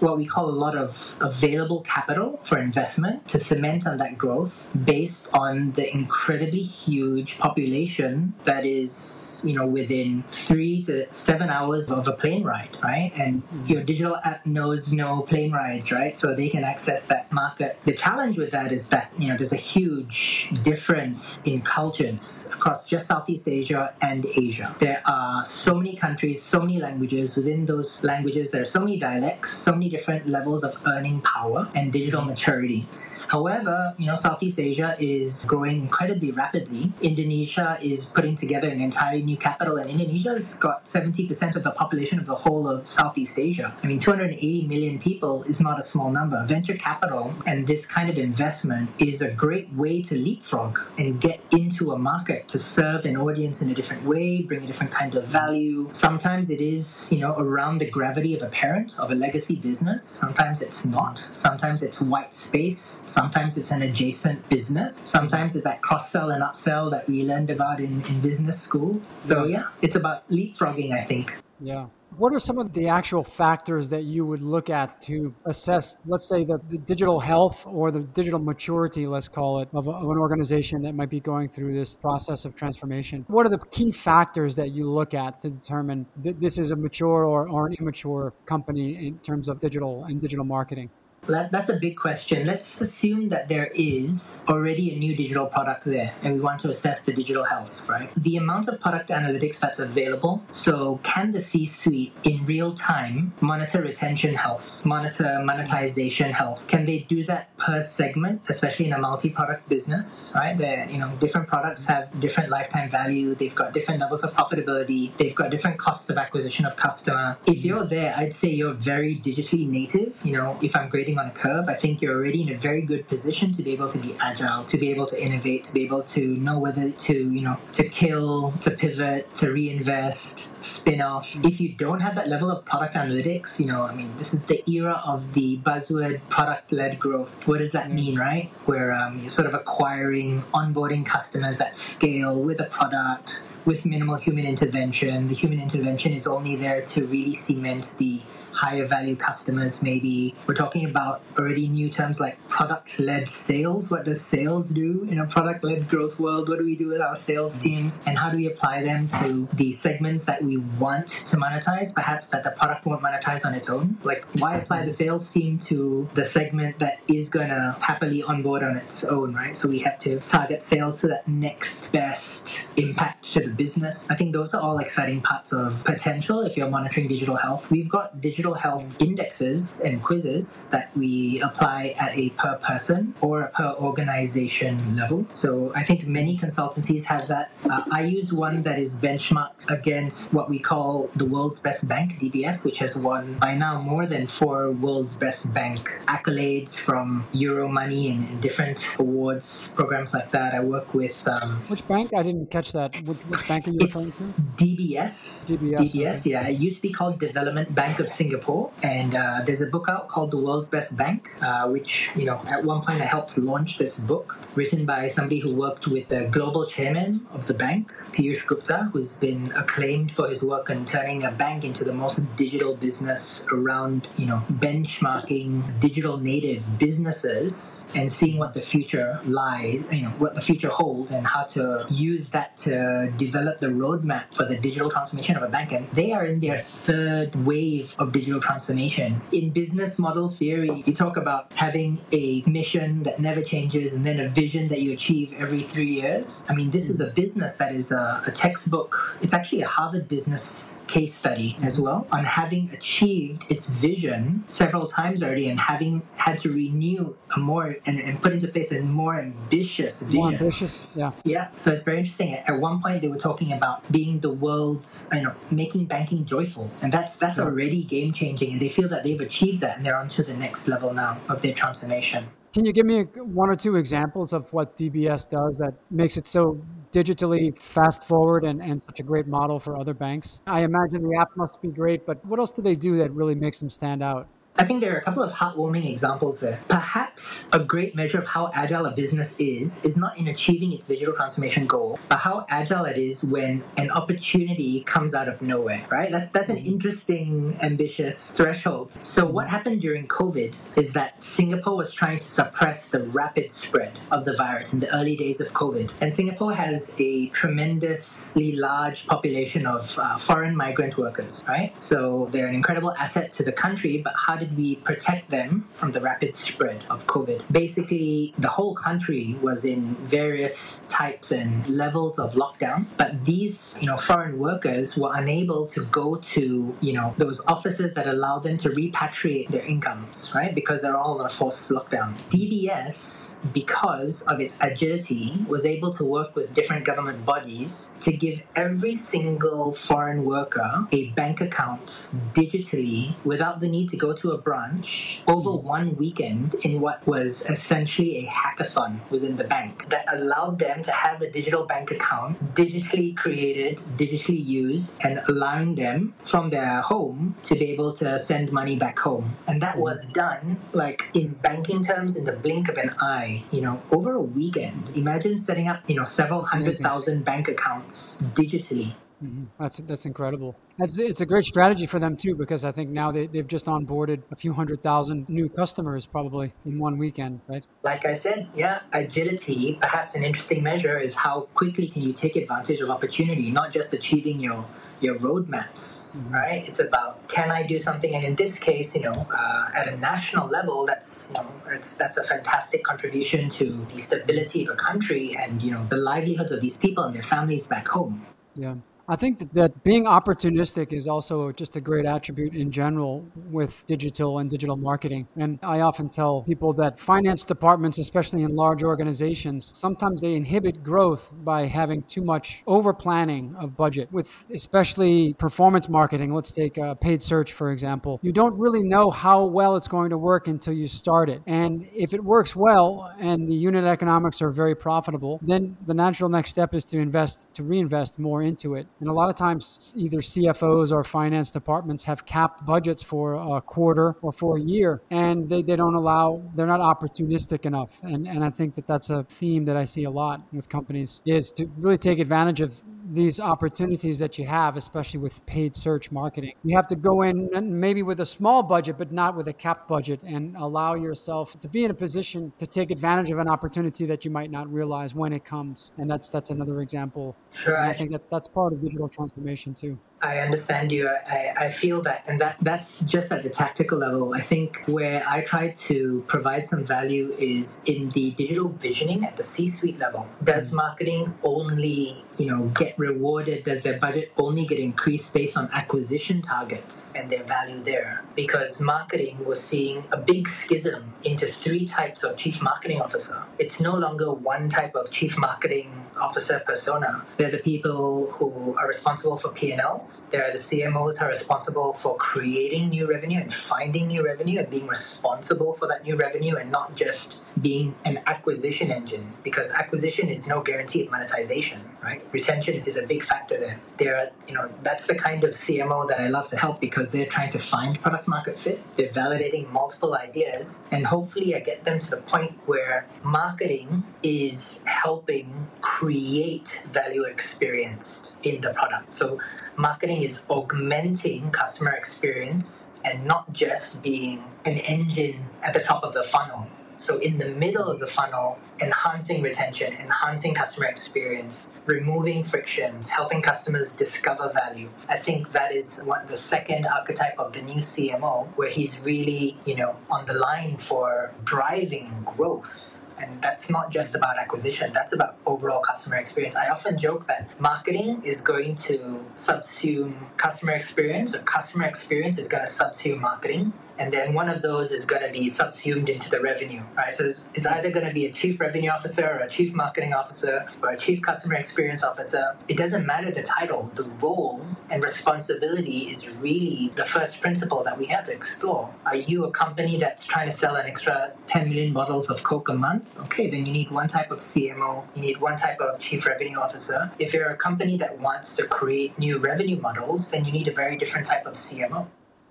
what 0.00 0.16
we 0.16 0.26
call 0.26 0.48
a 0.48 0.50
lot 0.50 0.76
of 0.76 1.16
available 1.20 1.80
capital 1.82 2.38
for 2.44 2.58
investment 2.58 3.28
to 3.28 3.40
cement 3.40 3.86
on 3.86 3.98
that 3.98 4.16
growth 4.16 4.68
based 4.84 5.28
on 5.32 5.72
the 5.72 5.92
incredibly 5.92 6.62
huge 6.62 7.38
population 7.38 8.34
that 8.44 8.64
is, 8.64 9.29
you 9.44 9.54
know, 9.54 9.66
within 9.66 10.22
three 10.30 10.82
to 10.84 11.12
seven 11.12 11.50
hours 11.50 11.90
of 11.90 12.08
a 12.08 12.12
plane 12.12 12.42
ride, 12.42 12.76
right? 12.82 13.12
And 13.16 13.42
mm-hmm. 13.42 13.64
your 13.64 13.84
digital 13.84 14.16
app 14.24 14.44
knows 14.46 14.92
no 14.92 15.22
plane 15.22 15.52
rides, 15.52 15.90
right? 15.90 16.16
So 16.16 16.34
they 16.34 16.48
can 16.48 16.64
access 16.64 17.06
that 17.08 17.32
market. 17.32 17.78
The 17.84 17.94
challenge 17.94 18.38
with 18.38 18.50
that 18.52 18.72
is 18.72 18.88
that, 18.88 19.12
you 19.18 19.28
know, 19.28 19.36
there's 19.36 19.52
a 19.52 19.56
huge 19.56 20.48
difference 20.62 21.40
in 21.44 21.62
cultures 21.62 22.44
across 22.52 22.82
just 22.84 23.06
Southeast 23.06 23.48
Asia 23.48 23.94
and 24.00 24.26
Asia. 24.26 24.74
There 24.80 25.02
are 25.06 25.44
so 25.46 25.74
many 25.74 25.96
countries, 25.96 26.42
so 26.42 26.60
many 26.60 26.78
languages. 26.78 27.36
Within 27.36 27.66
those 27.66 28.02
languages, 28.02 28.50
there 28.50 28.62
are 28.62 28.72
so 28.76 28.80
many 28.80 28.98
dialects 28.98 29.50
so 29.60 29.72
many 29.72 29.88
different 29.88 30.26
levels 30.26 30.64
of 30.64 30.76
earning 30.86 31.20
power 31.20 31.68
and 31.74 31.92
digital 31.92 32.20
mm-hmm. 32.20 32.30
maturity. 32.30 32.88
However, 33.30 33.94
you 33.96 34.06
know, 34.08 34.16
Southeast 34.16 34.58
Asia 34.58 34.96
is 34.98 35.44
growing 35.44 35.82
incredibly 35.82 36.32
rapidly. 36.32 36.92
Indonesia 37.00 37.78
is 37.80 38.04
putting 38.04 38.34
together 38.34 38.68
an 38.68 38.80
entirely 38.80 39.22
new 39.22 39.36
capital, 39.36 39.76
and 39.76 39.88
Indonesia's 39.88 40.54
got 40.54 40.84
70% 40.86 41.54
of 41.54 41.62
the 41.62 41.70
population 41.70 42.18
of 42.18 42.26
the 42.26 42.34
whole 42.34 42.68
of 42.68 42.88
Southeast 42.88 43.38
Asia. 43.38 43.72
I 43.84 43.86
mean, 43.86 44.00
280 44.00 44.66
million 44.66 44.98
people 44.98 45.44
is 45.44 45.60
not 45.60 45.80
a 45.80 45.86
small 45.86 46.10
number. 46.10 46.44
Venture 46.48 46.74
capital 46.74 47.32
and 47.46 47.68
this 47.68 47.86
kind 47.86 48.10
of 48.10 48.18
investment 48.18 48.90
is 48.98 49.20
a 49.20 49.30
great 49.30 49.72
way 49.74 50.02
to 50.02 50.16
leapfrog 50.16 50.80
and 50.98 51.20
get 51.20 51.40
into 51.52 51.92
a 51.92 51.98
market 51.98 52.48
to 52.48 52.58
serve 52.58 53.04
an 53.04 53.16
audience 53.16 53.62
in 53.62 53.70
a 53.70 53.74
different 53.74 54.04
way, 54.04 54.42
bring 54.42 54.64
a 54.64 54.66
different 54.66 54.90
kind 54.90 55.14
of 55.14 55.24
value. 55.28 55.88
Sometimes 55.92 56.50
it 56.50 56.60
is, 56.60 57.06
you 57.12 57.18
know, 57.18 57.34
around 57.34 57.78
the 57.78 57.88
gravity 57.88 58.34
of 58.34 58.42
a 58.42 58.48
parent, 58.48 58.92
of 58.98 59.12
a 59.12 59.14
legacy 59.14 59.54
business. 59.54 60.02
Sometimes 60.04 60.60
it's 60.60 60.84
not. 60.84 61.20
Sometimes 61.36 61.80
it's 61.80 62.00
white 62.00 62.34
space. 62.34 63.02
Sometimes 63.06 63.19
it's 63.60 63.70
an 63.70 63.82
adjacent 63.82 64.48
business. 64.48 64.92
Sometimes 65.04 65.54
it's 65.54 65.64
that 65.64 65.82
cross 65.82 66.10
sell 66.10 66.30
and 66.30 66.42
upsell 66.42 66.90
that 66.90 67.08
we 67.08 67.24
learned 67.24 67.50
about 67.50 67.80
in, 67.80 68.04
in 68.06 68.20
business 68.20 68.60
school. 68.60 69.00
So, 69.18 69.46
yeah, 69.46 69.64
it's 69.82 69.94
about 69.94 70.28
leapfrogging, 70.28 70.92
I 70.92 71.02
think. 71.02 71.36
Yeah. 71.60 71.86
What 72.16 72.34
are 72.34 72.40
some 72.40 72.58
of 72.58 72.72
the 72.72 72.88
actual 72.88 73.22
factors 73.22 73.88
that 73.90 74.02
you 74.02 74.26
would 74.26 74.42
look 74.42 74.68
at 74.68 75.00
to 75.02 75.32
assess, 75.46 75.94
let's 76.06 76.28
say, 76.28 76.44
the, 76.44 76.58
the 76.68 76.78
digital 76.78 77.20
health 77.20 77.64
or 77.66 77.92
the 77.92 78.00
digital 78.00 78.40
maturity, 78.40 79.06
let's 79.06 79.28
call 79.28 79.60
it, 79.60 79.68
of, 79.72 79.86
a, 79.86 79.90
of, 79.90 80.02
an 80.02 80.18
organization 80.18 80.82
that 80.82 80.94
might 80.94 81.08
be 81.08 81.20
going 81.20 81.48
through 81.48 81.72
this 81.72 81.96
process 81.96 82.44
of 82.44 82.54
transformation? 82.56 83.24
What 83.28 83.46
are 83.46 83.50
the 83.50 83.64
key 83.70 83.92
factors 83.92 84.56
that 84.56 84.72
you 84.72 84.90
look 84.90 85.14
at 85.14 85.40
to 85.42 85.50
determine 85.50 86.04
that 86.24 86.40
this 86.40 86.58
is 86.58 86.72
a 86.72 86.76
mature 86.76 87.24
or, 87.24 87.48
or 87.48 87.68
an 87.68 87.74
immature 87.78 88.32
company 88.44 89.06
in 89.06 89.18
terms 89.18 89.48
of 89.48 89.60
digital 89.60 90.04
and 90.04 90.20
digital 90.20 90.44
marketing? 90.44 90.90
That, 91.30 91.52
that's 91.52 91.68
a 91.68 91.78
big 91.78 91.96
question. 91.96 92.46
Let's 92.46 92.80
assume 92.80 93.28
that 93.28 93.48
there 93.48 93.70
is 93.74 94.42
already 94.48 94.92
a 94.92 94.98
new 94.98 95.14
digital 95.14 95.46
product 95.46 95.84
there 95.84 96.12
and 96.22 96.34
we 96.34 96.40
want 96.40 96.60
to 96.62 96.68
assess 96.68 97.04
the 97.04 97.12
digital 97.12 97.44
health, 97.44 97.70
right? 97.86 98.10
The 98.16 98.36
amount 98.36 98.68
of 98.68 98.80
product 98.80 99.10
analytics 99.10 99.60
that's 99.60 99.78
available. 99.78 100.42
So, 100.52 100.98
can 101.04 101.30
the 101.30 101.40
C 101.40 101.66
suite 101.66 102.12
in 102.24 102.44
real 102.46 102.72
time 102.72 103.32
monitor 103.40 103.80
retention 103.80 104.34
health, 104.34 104.72
monitor 104.84 105.40
monetization 105.44 106.32
health? 106.32 106.66
Can 106.66 106.84
they 106.84 106.98
do 107.08 107.24
that 107.24 107.56
per 107.58 107.82
segment, 107.82 108.42
especially 108.48 108.86
in 108.86 108.92
a 108.92 108.98
multi 108.98 109.30
product 109.30 109.68
business, 109.68 110.30
right? 110.34 110.58
There, 110.58 110.88
you 110.90 110.98
know, 110.98 111.12
different 111.20 111.46
products 111.46 111.84
have 111.84 112.18
different 112.20 112.50
lifetime 112.50 112.90
value, 112.90 113.34
they've 113.36 113.54
got 113.54 113.72
different 113.72 114.00
levels 114.00 114.22
of 114.22 114.34
profitability, 114.34 115.16
they've 115.16 115.34
got 115.34 115.50
different 115.50 115.78
costs 115.78 116.10
of 116.10 116.18
acquisition 116.18 116.64
of 116.64 116.74
customer. 116.74 117.38
If 117.46 117.64
you're 117.64 117.84
there, 117.84 118.14
I'd 118.16 118.34
say 118.34 118.48
you're 118.50 118.74
very 118.74 119.16
digitally 119.16 119.68
native. 119.68 120.18
You 120.24 120.32
know, 120.32 120.58
if 120.60 120.74
I'm 120.74 120.88
grading 120.88 121.19
on 121.20 121.28
a 121.28 121.30
curve. 121.30 121.68
I 121.68 121.74
think 121.74 122.00
you're 122.00 122.16
already 122.16 122.42
in 122.42 122.50
a 122.50 122.58
very 122.58 122.82
good 122.82 123.06
position 123.06 123.52
to 123.52 123.62
be 123.62 123.72
able 123.72 123.88
to 123.88 123.98
be 123.98 124.14
agile, 124.20 124.64
to 124.64 124.78
be 124.78 124.90
able 124.90 125.06
to 125.06 125.22
innovate, 125.22 125.64
to 125.64 125.72
be 125.72 125.84
able 125.84 126.02
to 126.02 126.20
know 126.38 126.58
whether 126.58 126.90
to, 126.90 127.14
you 127.14 127.42
know, 127.42 127.56
to 127.74 127.84
kill, 127.84 128.52
to 128.62 128.70
pivot, 128.70 129.32
to 129.36 129.52
reinvest, 129.52 130.64
spin 130.64 131.00
off. 131.02 131.36
If 131.44 131.60
you 131.60 131.70
don't 131.70 132.00
have 132.00 132.14
that 132.14 132.28
level 132.28 132.50
of 132.50 132.64
product 132.64 132.94
analytics, 132.94 133.60
you 133.60 133.66
know, 133.66 133.82
I 133.84 133.94
mean, 133.94 134.16
this 134.16 134.32
is 134.32 134.44
the 134.46 134.68
era 134.70 135.00
of 135.06 135.34
the 135.34 135.58
buzzword 135.58 136.20
product 136.28 136.72
led 136.72 136.98
growth. 136.98 137.30
What 137.46 137.58
does 137.58 137.72
that 137.72 137.92
mean, 137.92 138.18
right? 138.18 138.50
Where 138.64 138.92
um, 138.92 139.18
you're 139.18 139.30
sort 139.30 139.46
of 139.46 139.54
acquiring, 139.54 140.40
onboarding 140.54 141.04
customers 141.04 141.60
at 141.60 141.76
scale 141.76 142.42
with 142.42 142.60
a 142.60 142.66
product 142.66 143.42
with 143.66 143.84
minimal 143.84 144.16
human 144.16 144.46
intervention. 144.46 145.28
The 145.28 145.34
human 145.34 145.60
intervention 145.60 146.12
is 146.12 146.26
only 146.26 146.56
there 146.56 146.82
to 146.86 147.06
really 147.06 147.36
cement 147.36 147.92
the 147.98 148.22
higher 148.52 148.86
value 148.86 149.16
customers 149.16 149.82
maybe. 149.82 150.34
We're 150.46 150.54
talking 150.54 150.88
about 150.88 151.22
already 151.38 151.68
new 151.68 151.88
terms 151.88 152.20
like 152.20 152.36
product 152.48 152.98
led 152.98 153.28
sales. 153.28 153.90
What 153.90 154.04
does 154.04 154.20
sales 154.20 154.68
do 154.70 155.06
in 155.10 155.18
a 155.18 155.26
product 155.26 155.64
led 155.64 155.88
growth 155.88 156.18
world? 156.18 156.48
What 156.48 156.58
do 156.58 156.64
we 156.64 156.76
do 156.76 156.88
with 156.88 157.00
our 157.00 157.16
sales 157.16 157.60
teams? 157.60 158.00
And 158.06 158.18
how 158.18 158.30
do 158.30 158.36
we 158.36 158.46
apply 158.46 158.82
them 158.82 159.08
to 159.22 159.48
the 159.54 159.72
segments 159.72 160.24
that 160.24 160.42
we 160.42 160.58
want 160.78 161.08
to 161.08 161.36
monetize? 161.36 161.94
Perhaps 161.94 162.30
that 162.30 162.44
the 162.44 162.50
product 162.50 162.86
won't 162.86 163.02
monetize 163.02 163.44
on 163.44 163.54
its 163.54 163.68
own. 163.68 163.98
Like 164.04 164.24
why 164.38 164.56
apply 164.56 164.84
the 164.84 164.90
sales 164.90 165.30
team 165.30 165.58
to 165.60 166.08
the 166.14 166.24
segment 166.24 166.78
that 166.78 167.00
is 167.08 167.28
going 167.28 167.48
to 167.48 167.76
happily 167.80 168.22
onboard 168.22 168.62
on 168.62 168.76
its 168.76 169.04
own 169.04 169.34
right? 169.34 169.56
So 169.56 169.68
we 169.68 169.78
have 169.80 169.98
to 170.00 170.20
target 170.20 170.62
sales 170.62 171.00
to 171.00 171.08
that 171.08 171.26
next 171.28 171.90
best 171.92 172.48
impact 172.76 173.32
to 173.32 173.40
the 173.40 173.50
business. 173.50 174.04
I 174.08 174.14
think 174.14 174.32
those 174.32 174.52
are 174.54 174.60
all 174.60 174.78
exciting 174.78 175.20
parts 175.20 175.52
of 175.52 175.84
potential 175.84 176.40
if 176.42 176.56
you're 176.56 176.70
monitoring 176.70 177.08
digital 177.08 177.36
health. 177.36 177.70
We've 177.70 177.88
got 177.88 178.20
digital 178.20 178.39
digital 178.40 178.54
health 178.54 179.02
indexes 179.02 179.80
and 179.80 180.02
quizzes 180.02 180.64
that 180.70 180.96
we 180.96 181.42
apply 181.42 181.94
at 182.00 182.16
a 182.16 182.30
per 182.30 182.56
person 182.56 183.14
or 183.20 183.42
a 183.42 183.50
per 183.50 183.74
organization 183.78 184.78
level. 184.94 185.26
So 185.34 185.70
I 185.76 185.82
think 185.82 186.06
many 186.06 186.38
consultancies 186.38 187.04
have 187.04 187.28
that. 187.28 187.50
Uh, 187.70 187.82
I 187.92 188.04
use 188.04 188.32
one 188.32 188.62
that 188.62 188.78
is 188.78 188.94
benchmarked 188.94 189.68
against 189.68 190.32
what 190.32 190.48
we 190.48 190.58
call 190.58 191.10
the 191.16 191.26
world's 191.26 191.60
best 191.60 191.86
bank, 191.86 192.14
DBS, 192.14 192.64
which 192.64 192.78
has 192.78 192.96
won 192.96 193.34
by 193.34 193.54
now 193.58 193.78
more 193.78 194.06
than 194.06 194.26
four 194.26 194.72
world's 194.72 195.18
best 195.18 195.52
bank 195.52 195.92
accolades 196.06 196.78
from 196.78 197.26
Euromoney 197.34 198.10
and, 198.14 198.26
and 198.30 198.40
different 198.40 198.78
awards 198.98 199.68
programs 199.74 200.14
like 200.14 200.30
that. 200.30 200.54
I 200.54 200.60
work 200.64 200.94
with. 200.94 201.28
Um, 201.28 201.56
which 201.68 201.86
bank? 201.86 202.14
I 202.16 202.22
didn't 202.22 202.50
catch 202.50 202.72
that. 202.72 202.96
Which, 203.04 203.18
which 203.28 203.46
bank 203.46 203.68
are 203.68 203.70
you 203.70 203.80
referring 203.82 204.12
to? 204.12 204.22
DBS. 204.56 205.44
DBS. 205.44 205.76
DBS. 205.76 206.20
Okay. 206.20 206.30
Yeah, 206.30 206.48
it 206.48 206.58
used 206.58 206.76
to 206.76 206.82
be 206.82 206.92
called 206.92 207.18
Development 207.18 207.74
Bank 207.74 208.00
of 208.00 208.08
Singapore 208.08 208.29
Singapore, 208.30 208.70
and 208.84 209.16
uh, 209.16 209.40
there's 209.44 209.60
a 209.60 209.66
book 209.66 209.88
out 209.88 210.06
called 210.06 210.30
The 210.30 210.36
World's 210.36 210.68
Best 210.68 210.96
Bank, 210.96 211.28
uh, 211.42 211.68
which 211.68 212.10
you 212.14 212.26
know 212.26 212.40
at 212.48 212.64
one 212.64 212.80
point 212.80 213.00
I 213.00 213.04
helped 213.04 213.36
launch 213.36 213.76
this 213.76 213.98
book, 213.98 214.38
written 214.54 214.86
by 214.86 215.08
somebody 215.08 215.40
who 215.40 215.52
worked 215.52 215.88
with 215.88 216.06
the 216.08 216.28
global 216.30 216.64
chairman 216.64 217.26
of 217.32 217.48
the 217.48 217.54
bank, 217.54 217.92
Piyush 218.12 218.46
Gupta, 218.46 218.90
who's 218.92 219.14
been 219.14 219.50
acclaimed 219.56 220.12
for 220.12 220.28
his 220.28 220.44
work 220.44 220.70
in 220.70 220.84
turning 220.84 221.24
a 221.24 221.32
bank 221.32 221.64
into 221.64 221.82
the 221.82 221.92
most 221.92 222.18
digital 222.36 222.76
business 222.76 223.42
around 223.52 224.06
you 224.16 224.26
know 224.26 224.44
benchmarking 224.52 225.80
digital 225.80 226.16
native 226.16 226.78
businesses 226.78 227.79
and 227.94 228.10
seeing 228.10 228.38
what 228.38 228.54
the 228.54 228.60
future 228.60 229.20
lies, 229.24 229.86
you 229.92 230.02
know, 230.02 230.10
what 230.10 230.34
the 230.34 230.40
future 230.40 230.68
holds 230.68 231.12
and 231.12 231.26
how 231.26 231.44
to 231.44 231.86
use 231.90 232.30
that 232.30 232.56
to 232.58 233.12
develop 233.16 233.60
the 233.60 233.68
roadmap 233.68 234.34
for 234.34 234.44
the 234.44 234.56
digital 234.56 234.90
transformation 234.90 235.36
of 235.36 235.42
a 235.42 235.48
bank. 235.48 235.72
And 235.72 235.88
they 235.90 236.12
are 236.12 236.24
in 236.24 236.40
their 236.40 236.58
third 236.58 237.34
wave 237.44 237.94
of 237.98 238.12
digital 238.12 238.40
transformation. 238.40 239.20
In 239.32 239.50
business 239.50 239.98
model 239.98 240.28
theory, 240.28 240.82
you 240.86 240.94
talk 240.94 241.16
about 241.16 241.52
having 241.54 242.00
a 242.12 242.42
mission 242.46 243.02
that 243.04 243.20
never 243.20 243.42
changes 243.42 243.94
and 243.94 244.04
then 244.04 244.20
a 244.20 244.28
vision 244.28 244.68
that 244.68 244.80
you 244.80 244.92
achieve 244.92 245.34
every 245.38 245.62
three 245.62 245.90
years. 246.00 246.42
I 246.48 246.54
mean, 246.54 246.70
this 246.70 246.84
is 246.84 247.00
a 247.00 247.08
business 247.08 247.56
that 247.58 247.74
is 247.74 247.90
a, 247.90 248.22
a 248.26 248.30
textbook. 248.30 249.16
It's 249.20 249.32
actually 249.32 249.62
a 249.62 249.66
Harvard 249.66 250.08
business 250.08 250.74
case 250.90 251.16
study 251.16 251.56
as 251.62 251.80
well 251.80 252.06
on 252.10 252.24
having 252.24 252.68
achieved 252.70 253.44
its 253.48 253.66
vision 253.66 254.42
several 254.48 254.86
times 254.88 255.22
already 255.22 255.48
and 255.48 255.60
having 255.60 256.02
had 256.16 256.38
to 256.40 256.50
renew 256.50 257.16
a 257.36 257.38
more 257.38 257.76
and, 257.86 258.00
and 258.00 258.20
put 258.20 258.32
into 258.32 258.48
place 258.48 258.72
a 258.72 258.82
more 258.82 259.18
ambitious 259.18 260.02
vision. 260.02 260.20
More 260.20 260.32
ambitious, 260.32 260.86
yeah. 260.94 261.12
Yeah. 261.24 261.50
So 261.56 261.72
it's 261.72 261.82
very 261.82 261.98
interesting. 261.98 262.34
At 262.34 262.60
one 262.60 262.80
point 262.82 263.02
they 263.02 263.08
were 263.08 263.16
talking 263.16 263.52
about 263.52 263.90
being 263.92 264.20
the 264.20 264.32
world's 264.32 265.06
you 265.12 265.22
know, 265.22 265.34
making 265.50 265.86
banking 265.86 266.24
joyful. 266.24 266.70
And 266.82 266.92
that's 266.92 267.16
that's 267.16 267.38
yeah. 267.38 267.44
already 267.44 267.84
game 267.84 268.12
changing 268.12 268.52
and 268.52 268.60
they 268.60 268.68
feel 268.68 268.88
that 268.88 269.04
they've 269.04 269.20
achieved 269.20 269.60
that 269.60 269.76
and 269.76 269.86
they're 269.86 269.96
on 269.96 270.08
to 270.10 270.22
the 270.22 270.34
next 270.34 270.68
level 270.68 270.92
now 270.92 271.20
of 271.28 271.42
their 271.42 271.54
transformation. 271.54 272.26
Can 272.52 272.64
you 272.64 272.72
give 272.72 272.86
me 272.86 273.02
one 273.02 273.48
or 273.48 273.54
two 273.54 273.76
examples 273.76 274.32
of 274.32 274.52
what 274.52 274.76
DBS 274.76 275.28
does 275.28 275.56
that 275.58 275.72
makes 275.90 276.16
it 276.16 276.26
so 276.26 276.60
digitally 276.90 277.56
fast 277.60 278.02
forward 278.02 278.44
and, 278.44 278.60
and 278.60 278.82
such 278.82 278.98
a 278.98 279.04
great 279.04 279.28
model 279.28 279.60
for 279.60 279.78
other 279.78 279.94
banks? 279.94 280.40
I 280.48 280.62
imagine 280.62 281.08
the 281.08 281.16
app 281.20 281.28
must 281.36 281.62
be 281.62 281.68
great, 281.68 282.04
but 282.04 282.24
what 282.26 282.40
else 282.40 282.50
do 282.50 282.60
they 282.60 282.74
do 282.74 282.96
that 282.96 283.12
really 283.12 283.36
makes 283.36 283.60
them 283.60 283.70
stand 283.70 284.02
out? 284.02 284.26
I 284.58 284.64
think 284.64 284.80
there 284.80 284.94
are 284.94 284.98
a 284.98 285.02
couple 285.02 285.22
of 285.22 285.32
heartwarming 285.32 285.90
examples 285.90 286.40
there. 286.40 286.60
Perhaps 286.68 287.46
a 287.52 287.58
great 287.58 287.94
measure 287.94 288.18
of 288.18 288.26
how 288.26 288.50
agile 288.54 288.84
a 288.86 288.92
business 288.92 289.38
is 289.38 289.84
is 289.84 289.96
not 289.96 290.18
in 290.18 290.28
achieving 290.28 290.72
its 290.72 290.86
digital 290.86 291.14
transformation 291.14 291.66
goal, 291.66 291.98
but 292.08 292.18
how 292.18 292.46
agile 292.48 292.84
it 292.84 292.96
is 292.96 293.22
when 293.24 293.62
an 293.76 293.90
opportunity 293.90 294.82
comes 294.82 295.14
out 295.14 295.28
of 295.28 295.40
nowhere, 295.40 295.86
right? 295.90 296.10
That's 296.10 296.30
that's 296.32 296.48
an 296.48 296.58
interesting, 296.58 297.56
ambitious 297.62 298.30
threshold. 298.30 298.92
So 299.02 299.24
what 299.24 299.48
happened 299.48 299.80
during 299.80 300.06
COVID 300.08 300.52
is 300.76 300.92
that 300.92 301.20
Singapore 301.22 301.76
was 301.76 301.92
trying 301.94 302.20
to 302.20 302.30
suppress 302.30 302.84
the 302.90 303.04
rapid 303.04 303.52
spread 303.52 303.98
of 304.10 304.24
the 304.24 304.36
virus 304.36 304.72
in 304.72 304.80
the 304.80 304.94
early 304.94 305.16
days 305.16 305.40
of 305.40 305.48
COVID. 305.52 305.90
And 306.00 306.12
Singapore 306.12 306.52
has 306.52 306.96
a 306.98 307.28
tremendously 307.30 308.56
large 308.56 309.06
population 309.06 309.64
of 309.66 309.96
uh, 309.98 310.18
foreign 310.18 310.56
migrant 310.56 310.98
workers, 310.98 311.42
right? 311.48 311.72
So 311.80 312.28
they're 312.32 312.48
an 312.48 312.54
incredible 312.54 312.92
asset 312.92 313.32
to 313.34 313.42
the 313.42 313.52
country, 313.52 314.02
but 314.02 314.12
how 314.16 314.36
did 314.40 314.56
we 314.56 314.76
protect 314.76 315.30
them 315.30 315.66
from 315.74 315.92
the 315.92 316.00
rapid 316.00 316.34
spread 316.34 316.84
of 316.90 317.06
COVID? 317.06 317.44
Basically, 317.52 318.34
the 318.38 318.48
whole 318.48 318.74
country 318.74 319.36
was 319.40 319.64
in 319.64 319.94
various 320.08 320.80
types 320.88 321.30
and 321.30 321.68
levels 321.68 322.18
of 322.18 322.34
lockdown, 322.34 322.86
but 322.96 323.24
these, 323.24 323.76
you 323.80 323.86
know, 323.86 323.96
foreign 323.96 324.38
workers 324.38 324.96
were 324.96 325.12
unable 325.14 325.66
to 325.68 325.84
go 325.86 326.16
to, 326.16 326.76
you 326.80 326.92
know, 326.92 327.14
those 327.18 327.40
offices 327.46 327.94
that 327.94 328.06
allow 328.06 328.38
them 328.38 328.56
to 328.58 328.70
repatriate 328.70 329.48
their 329.48 329.64
incomes, 329.64 330.28
right? 330.34 330.54
Because 330.54 330.82
they're 330.82 330.96
all 330.96 331.20
on 331.20 331.26
a 331.26 331.30
forced 331.30 331.68
lockdown. 331.68 332.14
DBS 332.30 333.19
because 333.52 334.22
of 334.22 334.40
its 334.40 334.60
agility, 334.60 335.44
was 335.48 335.66
able 335.66 335.92
to 335.94 336.04
work 336.04 336.34
with 336.36 336.54
different 336.54 336.84
government 336.84 337.24
bodies 337.24 337.88
to 338.00 338.12
give 338.12 338.42
every 338.56 338.96
single 338.96 339.72
foreign 339.72 340.24
worker 340.24 340.86
a 340.92 341.10
bank 341.10 341.40
account 341.40 341.90
digitally 342.34 343.14
without 343.24 343.60
the 343.60 343.68
need 343.68 343.88
to 343.88 343.96
go 343.96 344.12
to 344.14 344.32
a 344.32 344.38
branch 344.38 345.22
over 345.26 345.56
one 345.56 345.96
weekend 345.96 346.54
in 346.64 346.80
what 346.80 347.06
was 347.06 347.48
essentially 347.48 348.18
a 348.18 348.26
hackathon 348.26 349.00
within 349.10 349.36
the 349.36 349.44
bank 349.44 349.88
that 349.90 350.04
allowed 350.12 350.58
them 350.58 350.82
to 350.82 350.90
have 350.90 351.20
a 351.22 351.30
digital 351.30 351.66
bank 351.66 351.90
account 351.90 352.54
digitally 352.54 353.16
created, 353.16 353.78
digitally 353.96 354.44
used, 354.44 354.94
and 355.02 355.20
allowing 355.28 355.74
them 355.74 356.14
from 356.24 356.50
their 356.50 356.80
home 356.80 357.34
to 357.42 357.54
be 357.54 357.70
able 357.70 357.92
to 357.92 358.18
send 358.18 358.52
money 358.52 358.78
back 358.78 358.98
home. 358.98 359.36
And 359.46 359.60
that 359.62 359.78
was 359.78 360.06
done 360.06 360.60
like 360.72 361.02
in 361.14 361.34
banking 361.34 361.84
terms 361.84 362.16
in 362.16 362.24
the 362.24 362.32
blink 362.32 362.68
of 362.68 362.76
an 362.76 362.90
eye 363.00 363.29
you 363.50 363.60
know, 363.60 363.80
over 363.90 364.14
a 364.14 364.22
weekend. 364.22 364.78
Imagine 364.96 365.38
setting 365.38 365.68
up, 365.68 365.78
you 365.88 365.96
know, 365.96 366.04
several 366.04 366.42
hundred 366.42 366.76
thousand 366.78 367.24
bank 367.24 367.48
accounts 367.48 368.16
digitally. 368.34 368.94
Mm-hmm. 369.22 369.44
That's 369.60 369.76
that's 369.88 370.06
incredible. 370.06 370.56
That's, 370.78 370.98
it's 370.98 371.20
a 371.20 371.26
great 371.26 371.44
strategy 371.44 371.86
for 371.86 371.98
them 371.98 372.16
too, 372.16 372.34
because 372.34 372.64
I 372.64 372.72
think 372.72 372.88
now 372.88 373.12
they, 373.12 373.26
they've 373.26 373.46
just 373.46 373.66
onboarded 373.66 374.22
a 374.32 374.36
few 374.36 374.52
hundred 374.54 374.82
thousand 374.82 375.28
new 375.28 375.48
customers 375.50 376.06
probably 376.06 376.54
in 376.64 376.78
one 376.78 376.96
weekend, 376.96 377.40
right? 377.46 377.62
Like 377.82 378.06
I 378.06 378.14
said, 378.14 378.48
yeah, 378.54 378.80
agility. 378.94 379.76
Perhaps 379.80 380.14
an 380.16 380.22
interesting 380.24 380.62
measure 380.62 380.98
is 380.98 381.14
how 381.14 381.48
quickly 381.52 381.88
can 381.88 382.00
you 382.00 382.14
take 382.14 382.34
advantage 382.36 382.80
of 382.80 382.88
opportunity, 382.88 383.50
not 383.50 383.72
just 383.72 383.92
achieving 383.92 384.40
your 384.40 384.64
your 385.02 385.18
roadmaps 385.18 385.99
mm-hmm. 386.14 386.32
right? 386.32 386.64
It's 386.66 386.80
about 386.80 387.28
can 387.28 387.50
I 387.50 387.62
do 387.62 387.78
something, 387.78 388.14
and 388.14 388.24
in 388.24 388.34
this 388.34 388.58
case, 388.58 388.94
you 388.94 389.02
know, 389.02 389.26
uh, 389.36 389.66
at 389.76 389.88
a 389.88 389.96
national 389.96 390.48
level, 390.48 390.86
that's 390.86 391.26
you 391.28 391.34
know, 391.34 391.46
it's 391.70 391.96
that's 391.96 392.16
a 392.16 392.24
fantastic 392.24 392.82
contribution 392.84 393.50
to 393.50 393.86
the 393.90 393.98
stability 393.98 394.64
of 394.64 394.70
a 394.70 394.76
country 394.76 395.36
and 395.38 395.62
you 395.62 395.72
know 395.72 395.84
the 395.84 395.96
livelihoods 395.96 396.52
of 396.52 396.60
these 396.60 396.76
people 396.76 397.04
and 397.04 397.14
their 397.14 397.22
families 397.22 397.68
back 397.68 397.88
home. 397.88 398.26
Yeah. 398.54 398.74
I 399.10 399.16
think 399.16 399.52
that, 399.54 399.82
being 399.82 400.04
opportunistic 400.04 400.92
is 400.92 401.08
also 401.08 401.50
just 401.50 401.74
a 401.74 401.80
great 401.80 402.06
attribute 402.06 402.54
in 402.54 402.70
general 402.70 403.26
with 403.50 403.84
digital 403.86 404.38
and 404.38 404.48
digital 404.48 404.76
marketing. 404.76 405.26
And 405.36 405.58
I 405.62 405.80
often 405.80 406.08
tell 406.08 406.42
people 406.42 406.72
that 406.74 406.96
finance 406.98 407.42
departments, 407.42 407.98
especially 407.98 408.44
in 408.44 408.54
large 408.54 408.84
organizations, 408.84 409.72
sometimes 409.74 410.20
they 410.20 410.34
inhibit 410.34 410.84
growth 410.84 411.32
by 411.42 411.66
having 411.66 412.02
too 412.04 412.22
much 412.22 412.62
over 412.68 412.92
planning 412.92 413.56
of 413.58 413.76
budget. 413.76 414.12
With 414.12 414.46
especially 414.54 415.34
performance 415.34 415.88
marketing, 415.88 416.32
let's 416.32 416.52
take 416.52 416.78
paid 417.00 417.20
search, 417.20 417.52
for 417.52 417.72
example, 417.72 418.20
you 418.22 418.30
don't 418.30 418.56
really 418.56 418.84
know 418.84 419.10
how 419.10 419.44
well 419.44 419.74
it's 419.74 419.88
going 419.88 420.10
to 420.10 420.18
work 420.18 420.46
until 420.46 420.74
you 420.74 420.86
start 420.86 421.28
it. 421.28 421.42
And 421.48 421.88
if 421.92 422.14
it 422.14 422.22
works 422.22 422.54
well 422.54 423.12
and 423.18 423.48
the 423.48 423.56
unit 423.56 423.84
economics 423.84 424.40
are 424.40 424.50
very 424.50 424.76
profitable, 424.76 425.40
then 425.42 425.76
the 425.86 425.94
natural 425.94 426.30
next 426.30 426.50
step 426.50 426.74
is 426.74 426.84
to 426.86 426.98
invest, 426.98 427.52
to 427.54 427.64
reinvest 427.64 428.20
more 428.20 428.42
into 428.42 428.76
it. 428.76 428.86
And 429.00 429.08
a 429.08 429.12
lot 429.12 429.30
of 429.30 429.36
times, 429.36 429.94
either 429.96 430.18
CFOs 430.18 430.92
or 430.92 431.02
finance 431.02 431.50
departments 431.50 432.04
have 432.04 432.26
capped 432.26 432.66
budgets 432.66 433.02
for 433.02 433.34
a 433.34 433.60
quarter 433.60 434.14
or 434.20 434.30
for 434.32 434.58
a 434.58 434.60
year, 434.60 435.00
and 435.10 435.48
they, 435.48 435.62
they 435.62 435.76
don't 435.76 435.94
allow, 435.94 436.42
they're 436.54 436.66
not 436.66 436.80
opportunistic 436.80 437.64
enough. 437.64 438.00
And, 438.02 438.28
and 438.28 438.44
I 438.44 438.50
think 438.50 438.74
that 438.74 438.86
that's 438.86 439.08
a 439.10 439.24
theme 439.24 439.64
that 439.64 439.76
I 439.76 439.84
see 439.84 440.04
a 440.04 440.10
lot 440.10 440.42
with 440.52 440.68
companies 440.68 441.22
is 441.24 441.50
to 441.52 441.66
really 441.78 441.98
take 441.98 442.18
advantage 442.18 442.60
of 442.60 442.82
these 443.10 443.40
opportunities 443.40 444.18
that 444.20 444.38
you 444.38 444.46
have, 444.46 444.76
especially 444.76 445.18
with 445.18 445.44
paid 445.44 445.74
search 445.74 446.12
marketing. 446.12 446.52
You 446.62 446.76
have 446.76 446.86
to 446.88 446.96
go 446.96 447.22
in 447.22 447.50
maybe 447.80 448.02
with 448.02 448.20
a 448.20 448.26
small 448.26 448.62
budget, 448.62 448.96
but 448.96 449.10
not 449.10 449.36
with 449.36 449.48
a 449.48 449.52
capped 449.52 449.88
budget, 449.88 450.22
and 450.22 450.56
allow 450.56 450.94
yourself 450.94 451.58
to 451.60 451.68
be 451.68 451.84
in 451.84 451.90
a 451.90 451.94
position 451.94 452.52
to 452.58 452.66
take 452.66 452.90
advantage 452.90 453.30
of 453.32 453.38
an 453.38 453.48
opportunity 453.48 454.06
that 454.06 454.24
you 454.24 454.30
might 454.30 454.50
not 454.50 454.72
realize 454.72 455.14
when 455.14 455.32
it 455.32 455.44
comes. 455.44 455.90
And 455.98 456.08
that's 456.10 456.28
that's 456.28 456.50
another 456.50 456.80
example. 456.80 457.36
Sure. 457.54 457.76
And 457.76 457.90
I 457.90 457.92
think 457.92 458.12
that 458.12 458.30
that's 458.30 458.48
part 458.48 458.72
of 458.72 458.80
digital 458.80 459.08
transformation 459.08 459.74
too. 459.74 459.98
I 460.22 460.38
understand 460.40 460.92
you. 460.92 461.08
I, 461.08 461.66
I 461.66 461.70
feel 461.70 462.02
that, 462.02 462.24
and 462.28 462.40
that 462.40 462.56
that's 462.60 463.00
just 463.00 463.32
at 463.32 463.42
the 463.42 463.48
tactical 463.48 463.98
level. 463.98 464.34
I 464.34 464.40
think 464.40 464.82
where 464.86 465.22
I 465.26 465.42
try 465.42 465.74
to 465.88 466.24
provide 466.26 466.66
some 466.66 466.84
value 466.84 467.34
is 467.38 467.78
in 467.86 468.10
the 468.10 468.32
digital 468.32 468.68
visioning 468.68 469.24
at 469.24 469.38
the 469.38 469.42
C-suite 469.42 469.98
level. 469.98 470.28
Does 470.44 470.68
mm-hmm. 470.68 470.76
marketing 470.76 471.34
only, 471.42 472.22
you 472.36 472.46
know, 472.46 472.66
get 472.68 472.98
rewarded? 472.98 473.64
Does 473.64 473.82
their 473.82 473.98
budget 473.98 474.32
only 474.36 474.66
get 474.66 474.78
increased 474.78 475.32
based 475.32 475.56
on 475.56 475.70
acquisition 475.72 476.42
targets 476.42 477.10
and 477.14 477.30
their 477.30 477.44
value 477.44 477.80
there? 477.82 478.22
Because 478.36 478.78
marketing 478.78 479.42
was 479.46 479.62
seeing 479.62 480.04
a 480.12 480.18
big 480.18 480.48
schism 480.48 481.14
into 481.24 481.46
three 481.46 481.86
types 481.86 482.22
of 482.22 482.36
chief 482.36 482.60
marketing 482.60 483.00
officer. 483.00 483.44
It's 483.58 483.80
no 483.80 483.94
longer 483.94 484.32
one 484.32 484.68
type 484.68 484.94
of 484.94 485.10
chief 485.10 485.38
marketing 485.38 486.08
officer 486.20 486.60
persona. 486.66 487.24
They're 487.38 487.50
the 487.50 487.58
people 487.58 488.30
who 488.32 488.76
are 488.76 488.88
responsible 488.88 489.38
for 489.38 489.50
P&L 489.52 489.70
there 489.80 490.09
else 490.10 490.19
are 490.38 490.52
the 490.52 490.58
CMOs 490.58 491.20
are 491.20 491.28
responsible 491.28 491.92
for 491.92 492.16
creating 492.16 492.90
new 492.90 493.08
revenue 493.08 493.40
and 493.40 493.52
finding 493.52 494.06
new 494.06 494.24
revenue 494.24 494.58
and 494.60 494.70
being 494.70 494.86
responsible 494.86 495.74
for 495.74 495.88
that 495.88 496.04
new 496.04 496.16
revenue 496.16 496.56
and 496.56 496.70
not 496.70 496.94
just 496.94 497.42
being 497.60 497.94
an 498.04 498.18
acquisition 498.26 498.90
engine 498.90 499.32
because 499.42 499.72
acquisition 499.74 500.28
is 500.28 500.48
no 500.48 500.60
guarantee 500.60 501.04
of 501.04 501.10
monetization, 501.10 501.80
right? 502.02 502.22
Retention 502.32 502.74
is 502.74 502.96
a 502.96 503.06
big 503.06 503.22
factor 503.22 503.58
there. 503.58 503.80
There 503.98 504.16
are, 504.16 504.26
you 504.46 504.54
know, 504.54 504.72
that's 504.82 505.06
the 505.06 505.14
kind 505.14 505.44
of 505.44 505.54
CMO 505.54 506.08
that 506.08 506.20
I 506.20 506.28
love 506.28 506.48
to 506.50 506.56
help 506.56 506.80
because 506.80 507.12
they're 507.12 507.26
trying 507.26 507.52
to 507.52 507.58
find 507.58 508.00
product 508.00 508.28
market 508.28 508.58
fit. 508.58 508.82
They're 508.96 509.08
validating 509.08 509.70
multiple 509.72 510.14
ideas 510.14 510.76
and 510.90 511.06
hopefully 511.06 511.54
I 511.54 511.60
get 511.60 511.84
them 511.84 512.00
to 512.00 512.10
the 512.10 512.22
point 512.22 512.58
where 512.66 513.06
marketing 513.22 514.04
is 514.22 514.82
helping 514.86 515.68
create 515.80 516.80
value 516.92 517.24
experience 517.24 518.20
in 518.42 518.60
the 518.60 518.72
product. 518.72 519.12
So 519.12 519.38
marketing 519.76 520.19
is 520.24 520.44
augmenting 520.48 521.50
customer 521.50 521.92
experience 521.92 522.88
and 523.04 523.24
not 523.24 523.52
just 523.52 524.02
being 524.02 524.44
an 524.64 524.78
engine 524.78 525.46
at 525.62 525.74
the 525.74 525.80
top 525.80 526.04
of 526.04 526.14
the 526.14 526.22
funnel. 526.22 526.68
So 526.98 527.16
in 527.16 527.38
the 527.38 527.48
middle 527.48 527.88
of 527.88 527.98
the 527.98 528.06
funnel, 528.06 528.58
enhancing 528.78 529.40
retention, 529.40 529.94
enhancing 529.94 530.52
customer 530.52 530.84
experience, 530.84 531.68
removing 531.86 532.44
frictions, 532.44 533.08
helping 533.08 533.40
customers 533.40 533.96
discover 533.96 534.52
value. 534.52 534.90
I 535.08 535.16
think 535.16 535.50
that 535.52 535.74
is 535.74 535.96
what 536.04 536.28
the 536.28 536.36
second 536.36 536.86
archetype 536.86 537.38
of 537.38 537.54
the 537.54 537.62
new 537.62 537.80
CMO, 537.80 538.48
where 538.56 538.70
he's 538.70 538.98
really, 538.98 539.56
you 539.64 539.76
know, 539.76 539.96
on 540.10 540.26
the 540.26 540.34
line 540.34 540.76
for 540.76 541.34
driving 541.42 542.22
growth 542.26 542.89
and 543.20 543.40
that's 543.42 543.70
not 543.70 543.90
just 543.90 544.14
about 544.14 544.38
acquisition, 544.38 544.92
that's 544.92 545.12
about 545.12 545.36
overall 545.46 545.80
customer 545.80 546.16
experience. 546.16 546.56
I 546.56 546.68
often 546.68 546.98
joke 546.98 547.26
that 547.26 547.48
marketing 547.60 548.22
is 548.24 548.40
going 548.40 548.76
to 548.76 549.24
subsume 549.34 550.36
customer 550.36 550.72
experience, 550.72 551.34
or 551.34 551.40
customer 551.40 551.84
experience 551.84 552.38
is 552.38 552.48
going 552.48 552.64
to 552.64 552.70
subsume 552.70 553.20
marketing 553.20 553.72
and 554.00 554.10
then 554.10 554.32
one 554.32 554.48
of 554.48 554.62
those 554.62 554.92
is 554.92 555.04
going 555.04 555.22
to 555.26 555.30
be 555.30 555.50
subsumed 555.50 556.08
into 556.08 556.30
the 556.30 556.40
revenue, 556.40 556.82
right? 556.96 557.14
So 557.14 557.24
it's, 557.24 557.46
it's 557.54 557.66
either 557.66 557.90
going 557.90 558.06
to 558.06 558.14
be 558.14 558.24
a 558.24 558.32
chief 558.32 558.58
revenue 558.58 558.90
officer 558.90 559.26
or 559.26 559.36
a 559.40 559.48
chief 559.48 559.74
marketing 559.74 560.14
officer 560.14 560.66
or 560.82 560.92
a 560.92 560.96
chief 560.96 561.20
customer 561.20 561.56
experience 561.56 562.02
officer. 562.02 562.56
It 562.66 562.78
doesn't 562.78 563.04
matter 563.04 563.30
the 563.30 563.42
title, 563.42 563.92
the 563.94 564.04
role 564.22 564.66
and 564.88 565.04
responsibility 565.04 566.08
is 566.12 566.26
really 566.26 566.90
the 566.96 567.04
first 567.04 567.42
principle 567.42 567.82
that 567.84 567.98
we 567.98 568.06
have 568.06 568.24
to 568.24 568.32
explore. 568.32 568.94
Are 569.04 569.16
you 569.16 569.44
a 569.44 569.50
company 569.50 569.98
that's 569.98 570.24
trying 570.24 570.46
to 570.46 570.52
sell 570.52 570.76
an 570.76 570.86
extra 570.86 571.34
10 571.46 571.68
million 571.68 571.92
bottles 571.92 572.28
of 572.28 572.42
Coke 572.42 572.70
a 572.70 572.74
month? 572.74 573.20
Okay, 573.20 573.50
then 573.50 573.66
you 573.66 573.72
need 573.72 573.90
one 573.90 574.08
type 574.08 574.30
of 574.30 574.38
CMO, 574.38 575.06
you 575.14 575.20
need 575.20 575.42
one 575.42 575.58
type 575.58 575.78
of 575.78 576.00
chief 576.00 576.24
revenue 576.24 576.58
officer. 576.58 577.12
If 577.18 577.34
you're 577.34 577.50
a 577.50 577.56
company 577.56 577.98
that 577.98 578.18
wants 578.18 578.56
to 578.56 578.66
create 578.66 579.18
new 579.18 579.36
revenue 579.36 579.78
models, 579.78 580.30
then 580.30 580.46
you 580.46 580.52
need 580.52 580.68
a 580.68 580.72
very 580.72 580.96
different 580.96 581.26
type 581.26 581.44
of 581.44 581.56
CMO. 581.56 582.06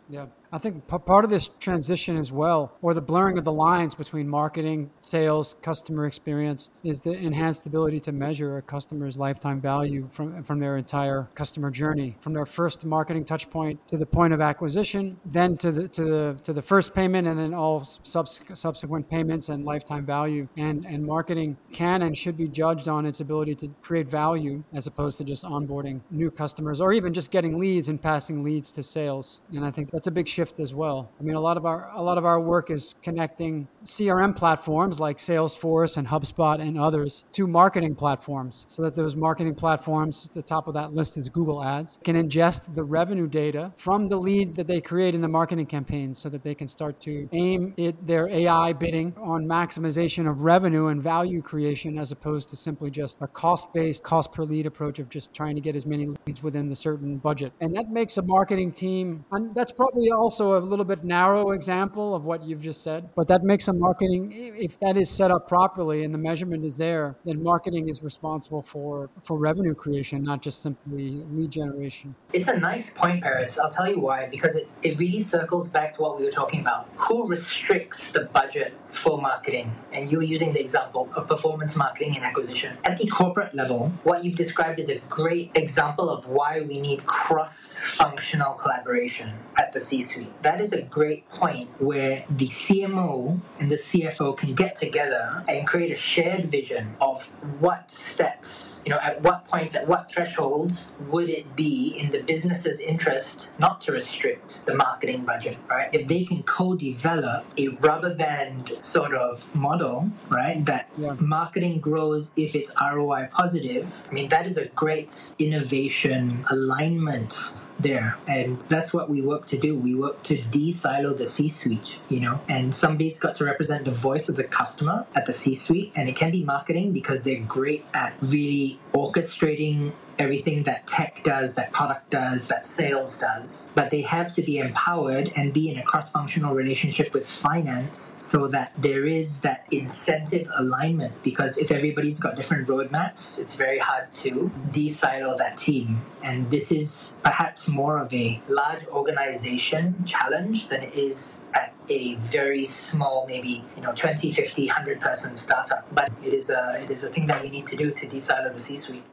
Yeah. 0.08 0.28
I 0.52 0.58
think 0.58 0.88
p- 0.88 0.98
part 0.98 1.24
of 1.24 1.30
this 1.30 1.48
transition 1.60 2.18
as 2.18 2.32
well, 2.32 2.76
or 2.82 2.96
the 2.96 3.02
blurring 3.02 3.38
of 3.38 3.44
the 3.44 3.52
lines 3.52 3.94
between 3.94 4.28
marketing, 4.28 4.90
sales, 5.02 5.56
customer 5.62 6.08
experience, 6.08 6.72
is 6.84 7.00
the 7.02 7.12
enhanced 7.12 7.68
ability 7.68 8.00
to 8.02 8.12
measure 8.12 8.58
a 8.58 8.62
customer's 8.62 9.18
lifetime 9.18 9.62
value 9.62 10.10
from, 10.12 10.44
from 10.44 10.60
their 10.60 10.78
entire 10.78 11.30
customer 11.36 11.70
journey, 11.70 12.18
from 12.20 12.34
their 12.34 12.48
first 12.48 12.84
marketing 12.84 13.26
touch 13.26 13.48
point 13.52 13.80
to 13.88 13.98
the 13.98 14.06
point 14.06 14.34
of 14.34 14.42
acquisition, 14.42 15.18
then 15.24 15.56
to 15.58 15.72
the 15.72 15.88
to 15.90 16.04
the 16.04 16.38
to 16.44 16.52
the 16.52 16.62
first 16.62 16.96
payment, 16.96 17.28
and 17.28 17.38
then 17.38 17.54
all 17.54 17.84
subs- 17.84 18.40
subsequent 18.56 19.08
payments 19.08 19.50
and 19.50 19.66
lifetime 19.66 20.06
value. 20.06 20.48
And 20.58 20.84
and 20.86 21.06
marketing 21.06 21.58
can 21.72 22.02
and 22.02 22.18
should 22.18 22.38
be 22.38 22.48
judged 22.48 22.88
on 22.88 23.06
its 23.06 23.20
ability 23.20 23.54
to 23.56 23.68
create 23.84 24.10
value 24.10 24.64
as 24.74 24.88
opposed 24.88 25.20
to 25.20 25.24
just 25.24 25.44
onboarding 25.44 26.02
new 26.10 26.32
customers 26.32 26.82
or 26.82 26.92
even 26.92 27.14
just 27.14 27.30
getting 27.30 27.60
leads 27.60 27.88
and 27.88 28.02
passing 28.02 28.44
leads 28.44 28.72
to 28.72 28.82
sales. 28.82 29.42
And 29.54 29.64
I 29.64 29.70
think 29.70 29.92
that's 29.92 30.08
a 30.08 30.12
big 30.12 30.28
shift 30.28 30.39
shift 30.40 30.60
as 30.62 30.74
well. 30.74 31.12
I 31.20 31.24
mean, 31.24 31.36
a 31.36 31.40
lot 31.42 31.58
of 31.58 31.66
our 31.66 31.92
a 31.94 32.02
lot 32.02 32.18
of 32.18 32.24
our 32.24 32.40
work 32.40 32.72
is 32.72 32.96
connecting 33.04 33.68
CRM 33.84 34.34
platforms 34.34 34.98
like 34.98 35.18
Salesforce 35.18 35.98
and 35.98 36.08
HubSpot 36.08 36.62
and 36.62 36.80
others 36.80 37.26
to 37.34 37.46
marketing 37.46 37.94
platforms, 37.94 38.66
so 38.70 38.82
that 38.84 38.96
those 38.96 39.18
marketing 39.18 39.56
platforms, 39.56 40.30
the 40.34 40.42
top 40.42 40.68
of 40.70 40.74
that 40.76 40.94
list 40.94 41.18
is 41.18 41.28
Google 41.28 41.62
Ads, 41.62 42.00
can 42.06 42.16
ingest 42.16 42.74
the 42.74 42.84
revenue 42.84 43.28
data 43.28 43.74
from 43.76 44.08
the 44.08 44.16
leads 44.16 44.56
that 44.56 44.68
they 44.68 44.80
create 44.80 45.14
in 45.14 45.20
the 45.20 45.28
marketing 45.28 45.66
campaigns, 45.66 46.20
so 46.20 46.30
that 46.30 46.44
they 46.44 46.56
can 46.56 46.70
start 46.70 47.02
to 47.02 47.28
aim 47.34 47.74
it, 47.76 47.96
their 48.08 48.30
AI 48.30 48.72
bidding 48.72 49.14
on 49.22 49.46
maximization 49.46 50.30
of 50.30 50.44
revenue 50.44 50.88
and 50.88 51.04
value 51.04 51.42
creation, 51.42 52.00
as 52.00 52.14
opposed 52.14 52.50
to 52.50 52.56
simply 52.56 52.90
just 52.90 53.18
a 53.20 53.28
cost-based, 53.28 54.04
cost 54.04 54.32
per 54.32 54.44
lead 54.44 54.66
approach 54.66 55.00
of 55.00 55.10
just 55.10 55.34
trying 55.34 55.56
to 55.56 55.62
get 55.62 55.76
as 55.76 55.86
many 55.86 56.08
leads 56.26 56.42
within 56.42 56.70
the 56.70 56.76
certain 56.76 57.18
budget. 57.18 57.52
And 57.60 57.76
that 57.76 57.90
makes 57.90 58.18
a 58.18 58.22
marketing 58.22 58.72
team, 58.72 59.26
and 59.34 59.54
that's 59.54 59.74
probably 59.74 60.12
also 60.12 60.29
also 60.30 60.60
a 60.60 60.62
little 60.62 60.86
bit 60.86 61.04
narrow 61.04 61.50
example 61.54 62.14
of 62.14 62.24
what 62.24 62.44
you've 62.44 62.62
just 62.62 62.84
said, 62.84 63.10
but 63.16 63.28
that 63.28 63.42
makes 63.42 63.68
a 63.68 63.74
marketing, 63.74 64.32
if 64.56 64.80
that 64.80 64.96
is 64.96 65.10
set 65.10 65.32
up 65.32 65.48
properly 65.48 66.04
and 66.04 66.14
the 66.14 66.20
measurement 66.20 66.64
is 66.64 66.78
there, 66.78 67.16
then 67.26 67.42
marketing 67.42 67.90
is 67.90 68.04
responsible 68.04 68.62
for, 68.62 69.10
for 69.24 69.40
revenue 69.40 69.74
creation, 69.74 70.22
not 70.22 70.44
just 70.44 70.62
simply 70.62 71.24
lead 71.32 71.50
generation. 71.50 72.14
It's 72.32 72.48
a 72.48 72.60
nice 72.60 72.92
point, 72.92 73.24
Paris. 73.24 73.58
I'll 73.58 73.72
tell 73.72 73.90
you 73.90 74.00
why, 74.00 74.28
because 74.30 74.56
it, 74.56 74.70
it 74.84 75.00
really 75.00 75.22
circles 75.22 75.66
back 75.66 75.96
to 75.96 76.02
what 76.04 76.20
we 76.20 76.26
were 76.26 76.32
talking 76.42 76.62
about. 76.62 76.88
Who 76.98 77.28
restricts 77.28 78.12
the 78.12 78.26
budget 78.26 78.76
for 78.92 79.22
marketing? 79.22 79.76
And 79.92 80.12
you're 80.12 80.24
using 80.24 80.54
the 80.54 80.62
example 80.62 81.10
of 81.16 81.28
performance 81.28 81.76
marketing 81.76 82.16
and 82.16 82.26
acquisition. 82.26 82.78
At 82.84 82.98
the 82.98 83.08
corporate 83.08 83.54
level, 83.54 83.94
what 84.04 84.24
you've 84.24 84.38
described 84.38 84.80
is 84.80 84.90
a 84.90 85.00
great 85.10 85.52
example 85.56 86.10
of 86.10 86.26
why 86.28 86.62
we 86.68 86.80
need 86.82 87.06
cross 87.06 87.74
functional 87.86 88.54
collaboration 88.54 89.32
at 89.58 89.74
the 89.74 89.80
C 89.80 90.04
suite. 90.04 90.42
That 90.42 90.62
is 90.62 90.74
a 90.74 90.82
great 90.82 91.30
point 91.30 91.70
where 91.80 92.26
the 92.30 92.48
CMO 92.48 93.40
and 93.60 93.72
the 93.72 93.78
CFO 93.78 94.38
can 94.38 94.54
get 94.56 94.76
together 94.76 95.44
and 95.48 95.68
create 95.68 95.92
a 95.92 96.00
shared 96.00 96.46
vision 96.46 96.96
of 97.02 97.28
what 97.60 97.92
steps, 97.92 98.80
you 98.86 98.92
know, 98.92 99.00
at 99.04 99.22
what 99.22 99.46
points, 99.46 99.76
at 99.76 99.88
what 99.88 100.12
thresholds 100.12 100.92
would 101.08 101.30
it 101.30 101.56
be 101.56 101.96
in 101.98 102.12
the 102.12 102.24
business's 102.24 102.80
interest 102.80 103.48
not 103.58 103.82
to 103.82 103.92
restrict 103.92 104.66
the 104.66 104.76
marketing 104.76 105.26
budget, 105.26 105.58
right? 105.70 105.90
If 105.94 106.08
they 106.08 106.24
can 106.24 106.44
co 106.44 106.76
develop 106.76 107.46
a 107.58 107.70
rubber 107.82 108.14
band 108.14 108.72
sort 108.84 109.14
of 109.14 109.46
model, 109.56 110.10
right, 110.30 110.66
that 110.66 110.90
yeah. 110.98 111.16
marketing 111.20 111.80
grows 111.80 112.32
if 112.36 112.56
it's 112.56 112.74
ROI 112.82 113.30
positive, 113.32 114.04
I 114.10 114.14
mean, 114.14 114.30
that 114.30 114.46
is 114.46 114.58
a 114.58 114.66
great 114.68 115.16
innovation 115.40 116.46
alignment 116.52 117.36
there. 117.80 118.18
And 118.28 118.60
that's 118.62 118.94
what 118.94 119.10
we 119.10 119.22
work 119.22 119.48
to 119.48 119.58
do. 119.58 119.76
We 119.76 119.96
work 119.96 120.22
to 120.24 120.42
de-silo 120.42 121.14
the 121.14 121.30
c-suite 121.30 121.96
you 122.10 122.20
know? 122.20 122.42
And 122.50 122.74
somebody's 122.76 123.18
got 123.18 123.38
to 123.38 123.46
represent 123.46 123.86
the 123.86 123.92
voice 123.92 124.30
of 124.30 124.36
the 124.36 124.44
customer 124.44 125.06
at 125.16 125.26
the 125.26 125.34
c-suite. 125.34 125.94
And 125.96 126.10
it 126.10 126.16
can 126.16 126.32
be 126.32 126.44
marketing 126.44 126.92
because 126.92 127.22
they're 127.22 127.42
great 127.42 127.86
at 127.94 128.16
really 128.22 128.80
orchestrating 128.94 129.94
everything 130.18 130.64
that 130.64 130.86
tech 130.86 131.24
does, 131.24 131.56
that 131.56 131.72
product 131.72 132.10
does, 132.10 132.50
that 132.50 132.66
sales 132.66 133.18
does. 133.18 133.70
But 133.74 133.90
they 133.90 134.02
have 134.02 134.36
to 134.36 134.42
be 134.42 134.58
empowered 134.58 135.32
and 135.36 135.54
be 135.54 135.72
in 135.72 135.78
a 135.78 135.84
cross 135.84 136.10
functional 136.12 136.54
relationship 136.54 137.14
with 137.14 137.28
finance 137.28 138.12
so 138.30 138.48
that 138.48 138.72
there 138.78 139.06
is 139.06 139.42
that 139.42 139.66
incentive 139.72 140.48
alignment 140.60 141.12
because 141.24 141.58
if 141.58 141.72
everybody's 141.72 142.16
got 142.16 142.36
different 142.36 142.68
roadmaps 142.68 143.40
it's 143.40 143.56
very 143.56 143.80
hard 143.80 144.12
to 144.12 144.52
de-silo 144.72 145.36
that 145.38 145.58
team. 145.58 145.98
And 146.22 146.52
this 146.52 146.72
is 146.72 147.12
perhaps 147.24 147.68
more 147.68 147.98
of 147.98 148.14
a 148.14 148.40
large 148.48 148.86
organization 148.88 150.04
challenge 150.06 150.70
than 150.70 150.84
it 150.84 150.94
is 150.94 151.42
at 151.56 151.74
a 151.90 152.16
very 152.38 152.66
small 152.68 153.26
maybe 153.28 153.64
you 153.76 153.82
know 153.82 153.94
20 153.94 154.32
50 154.32 154.68
100 154.68 155.02
person 155.02 155.36
startup. 155.36 155.84
But 155.92 156.12
it 156.24 156.34
is 156.34 156.52
a 156.52 156.82
it 156.84 156.92
is 156.92 157.04
a 157.04 157.10
thing 157.10 157.26
that 157.28 157.42
we 157.42 157.50
need 157.50 157.66
to 157.68 157.76
do 157.76 157.90
to 157.92 158.08
de-silo 158.08 158.54
the 158.54 158.60
c-suite 158.60 159.04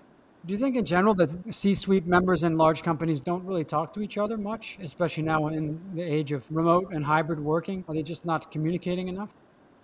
do 0.47 0.53
you 0.53 0.59
think, 0.59 0.77
in 0.77 0.85
general, 0.85 1.13
that 1.15 1.31
C-suite 1.53 2.07
members 2.07 2.45
in 2.45 2.57
large 2.57 2.83
companies 2.85 3.21
don't 3.21 3.45
really 3.45 3.65
talk 3.65 3.93
to 3.95 4.01
each 4.01 4.17
other 4.17 4.37
much, 4.37 4.79
especially 4.81 5.25
now 5.25 5.49
in 5.49 5.81
the 5.95 6.03
age 6.03 6.31
of 6.31 6.45
remote 6.51 6.93
and 6.93 7.05
hybrid 7.05 7.41
working? 7.41 7.85
Are 7.89 7.95
they 7.95 8.05
just 8.05 8.25
not 8.25 8.53
communicating 8.53 9.09
enough? 9.09 9.31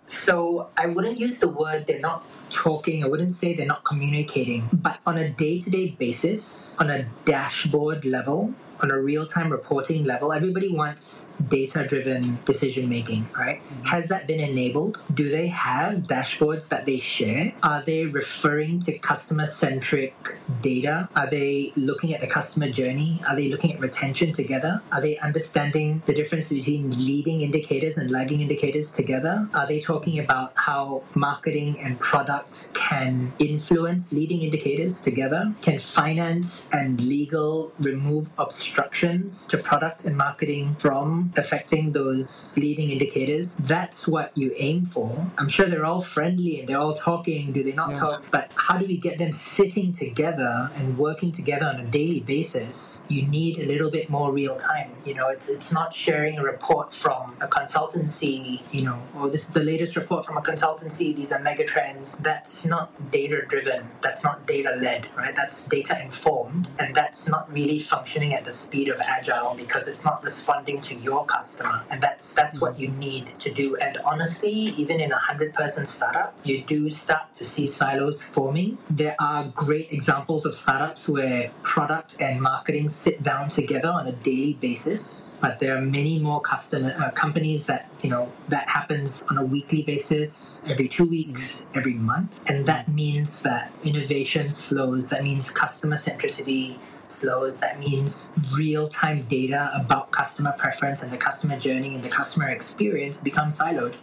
So 0.07 0.71
I 0.79 0.87
wouldn't 0.87 1.19
use 1.19 1.39
the 1.39 1.49
word 1.49 1.87
they're 1.87 1.99
not 1.99 2.25
talking. 2.51 3.03
I 3.03 3.09
wouldn't 3.09 3.33
say 3.33 3.55
they're 3.55 3.67
not 3.67 3.85
communicating, 3.85 4.69
but 4.73 5.01
on 5.05 5.19
a 5.19 5.31
day-to-day 5.31 5.97
basis, 5.99 6.77
on 6.79 6.91
a 6.91 7.07
dashboard 7.25 8.05
level, 8.05 8.55
on 8.83 8.91
a 8.91 9.01
real 9.01 9.25
time 9.25 9.51
reporting 9.51 10.05
level, 10.05 10.33
everybody 10.33 10.69
wants 10.69 11.31
data 11.49 11.87
driven 11.87 12.39
decision 12.45 12.89
making, 12.89 13.29
right? 13.37 13.63
Mm-hmm. 13.63 13.85
Has 13.85 14.09
that 14.09 14.27
been 14.27 14.41
enabled? 14.41 14.99
Do 15.15 15.29
they 15.29 15.47
have 15.49 16.01
dashboards 16.01 16.69
that 16.69 16.85
they 16.87 16.99
share? 16.99 17.53
Are 17.63 17.83
they 17.83 18.07
referring 18.07 18.81
to 18.81 18.99
customer 18.99 19.47
centric 19.47 20.15
data? 20.61 21.09
Are 21.15 21.31
they 21.31 21.73
looking 21.77 22.13
at 22.13 22.21
the 22.21 22.27
customer 22.27 22.71
journey? 22.71 23.21
Are 23.29 23.37
they 23.37 23.49
looking 23.49 23.73
at 23.73 23.79
retention 23.81 24.33
together? 24.33 24.83
Are 24.91 25.01
they 25.01 25.17
understanding 25.19 26.03
the 26.07 26.15
difference 26.15 26.49
between 26.49 26.91
leading 26.93 27.43
indicators 27.43 27.97
and 27.97 28.11
lagging 28.11 28.41
indicators 28.41 28.87
together? 28.87 29.49
Are 29.55 29.67
they 29.67 29.81
talking 29.81 30.19
about 30.19 30.53
how 30.57 31.03
marketing 31.15 31.79
and 31.79 31.99
product 32.01 32.73
can 32.75 33.33
influence 33.39 34.13
leading 34.13 34.43
indicators 34.43 34.95
together? 34.95 35.55
Can 35.63 35.79
finance 35.79 36.69
and 36.73 37.01
legal 37.01 37.73
remove 37.79 38.29
obstructions? 38.39 38.72
Instructions 38.73 39.47
to 39.49 39.59
product 39.59 40.05
and 40.07 40.17
marketing 40.17 40.75
from 40.79 41.31
affecting 41.37 41.93
those 41.93 42.53
leading 42.57 42.89
indicators, 42.89 43.55
that's 43.59 44.09
what 44.09 44.35
you 44.35 44.51
aim 44.57 44.87
for. 44.87 45.31
I'm 45.37 45.51
sure 45.51 45.67
they're 45.67 45.85
all 45.85 46.01
friendly 46.01 46.61
and 46.61 46.69
they're 46.69 46.79
all 46.79 46.95
talking, 46.95 47.53
do 47.53 47.63
they 47.63 47.75
not 47.75 47.91
yeah. 47.91 47.99
talk? 47.99 48.25
But 48.31 48.51
how 48.57 48.79
do 48.79 48.87
we 48.87 48.97
get 48.97 49.19
them 49.19 49.33
sitting 49.33 49.93
together 49.93 50.71
and 50.75 50.97
working 50.97 51.33
together 51.33 51.67
on 51.67 51.81
a 51.81 51.85
daily 51.85 52.21
basis? 52.21 52.99
You 53.09 53.27
need 53.27 53.59
a 53.59 53.67
little 53.67 53.91
bit 53.91 54.09
more 54.09 54.33
real 54.33 54.57
time. 54.59 54.93
You 55.05 55.17
know, 55.17 55.29
it's 55.29 55.51
it's 55.51 55.71
not 55.71 55.95
sharing 55.95 56.39
a 56.39 56.43
report 56.43 56.95
from 56.95 57.37
a 57.43 57.49
consultancy, 57.49 58.63
you 58.71 58.83
know, 58.83 59.03
oh 59.17 59.29
this 59.29 59.47
is 59.47 59.53
the 59.53 59.61
latest 59.61 59.97
report 59.97 60.25
from 60.25 60.39
a 60.39 60.41
consultancy, 60.41 61.15
these 61.15 61.31
are 61.33 61.41
mega 61.41 61.65
trends. 61.65 62.17
That's 62.21 62.65
not 62.65 63.11
data 63.11 63.45
driven. 63.47 63.89
That's 64.01 64.25
not 64.25 64.47
data 64.47 64.73
led, 64.81 65.09
right? 65.15 65.35
That's 65.35 65.69
data 65.69 66.01
informed 66.01 66.69
and 66.79 66.95
that's 66.95 67.29
not 67.29 67.53
really 67.53 67.81
functioning 67.81 68.33
at 68.33 68.45
the 68.45 68.52
speed 68.53 68.89
of 68.89 69.01
agile 69.01 69.55
because 69.57 69.89
it's 69.89 70.05
not 70.05 70.23
responding 70.23 70.81
to 70.83 70.95
your 70.95 71.25
customer. 71.27 71.85
And 71.91 72.01
that's 72.01 72.35
that's 72.35 72.61
what 72.61 72.79
you 72.79 72.89
need 72.89 73.39
to 73.41 73.53
do. 73.53 73.77
And 73.77 73.99
honestly 74.05 74.51
even 74.51 75.01
in 75.01 75.11
a 75.13 75.17
100 75.17 75.55
person 75.55 75.87
startup 75.87 76.35
you 76.45 76.63
do 76.63 76.91
start 76.91 77.33
to 77.35 77.45
see 77.45 77.67
silos 77.67 78.23
forming. 78.23 78.79
There 78.91 79.17
are 79.21 79.45
great 79.55 79.93
examples 79.93 80.47
of 80.47 80.55
startups 80.55 81.09
where 81.09 81.51
product 81.63 82.15
and 82.21 82.41
marketing 82.41 82.89
sit 82.89 83.23
down 83.23 83.49
together 83.49 83.89
on 83.89 84.07
a 84.07 84.13
daily 84.13 84.55
basis 84.55 85.23
but 85.43 85.59
there 85.59 85.77
are 85.77 85.81
many 85.81 86.21
more 86.21 86.41
customer 86.41 86.95
uh, 86.97 87.11
companies 87.11 87.67
that 87.67 87.91
you 88.01 88.09
know 88.09 88.31
that 88.49 88.69
happens 88.69 89.25
on 89.29 89.37
a 89.37 89.45
weekly 89.45 89.83
basis 89.83 90.61
every 90.67 90.87
two 90.87 91.05
weeks 91.05 91.65
every 91.75 91.95
month. 91.95 92.41
And 92.47 92.65
that 92.67 92.89
means 92.89 93.43
that 93.43 93.73
innovation 93.83 94.53
slows. 94.53 95.11
That 95.11 95.25
means 95.25 95.51
customer 95.51 95.97
centricity 95.97 96.79
slows, 97.07 97.61
that 97.61 97.79
means 97.81 98.27
real 98.57 98.89
time 98.89 99.23
data 99.23 99.71
about 99.75 100.11
customer 100.11 100.55
preference 100.59 101.03
and 101.03 101.11
the 101.11 101.19
customer 101.19 101.59
journey 101.59 101.95
and 101.95 102.03
the 102.03 102.09
customer 102.09 102.49
experience 102.49 103.17
becomes 103.17 103.59
siloed. 103.59 103.95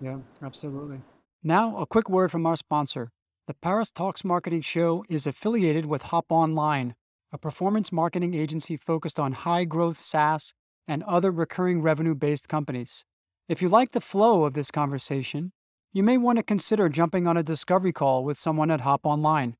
Yeah, 0.00 0.18
absolutely. 0.42 1.00
Now, 1.42 1.76
a 1.76 1.86
quick 1.86 2.08
word 2.08 2.30
from 2.30 2.46
our 2.46 2.56
sponsor. 2.56 3.12
The 3.46 3.54
Paris 3.54 3.90
Talks 3.90 4.24
Marketing 4.24 4.60
Show 4.60 5.04
is 5.08 5.26
affiliated 5.26 5.86
with 5.86 6.02
Hop 6.04 6.26
Online, 6.30 6.94
a 7.32 7.38
performance 7.38 7.90
marketing 7.90 8.34
agency 8.34 8.76
focused 8.76 9.18
on 9.18 9.32
high 9.32 9.64
growth 9.64 9.98
SaaS 9.98 10.52
and 10.86 11.02
other 11.04 11.30
recurring 11.30 11.82
revenue 11.82 12.14
based 12.14 12.48
companies. 12.48 13.04
If 13.48 13.60
you 13.60 13.68
like 13.68 13.92
the 13.92 14.00
flow 14.00 14.44
of 14.44 14.54
this 14.54 14.70
conversation, 14.70 15.52
you 15.92 16.02
may 16.02 16.18
want 16.18 16.36
to 16.36 16.42
consider 16.42 16.88
jumping 16.88 17.26
on 17.26 17.36
a 17.36 17.42
discovery 17.42 17.92
call 17.92 18.24
with 18.24 18.38
someone 18.38 18.70
at 18.70 18.82
Hop 18.82 19.04
Online. 19.04 19.56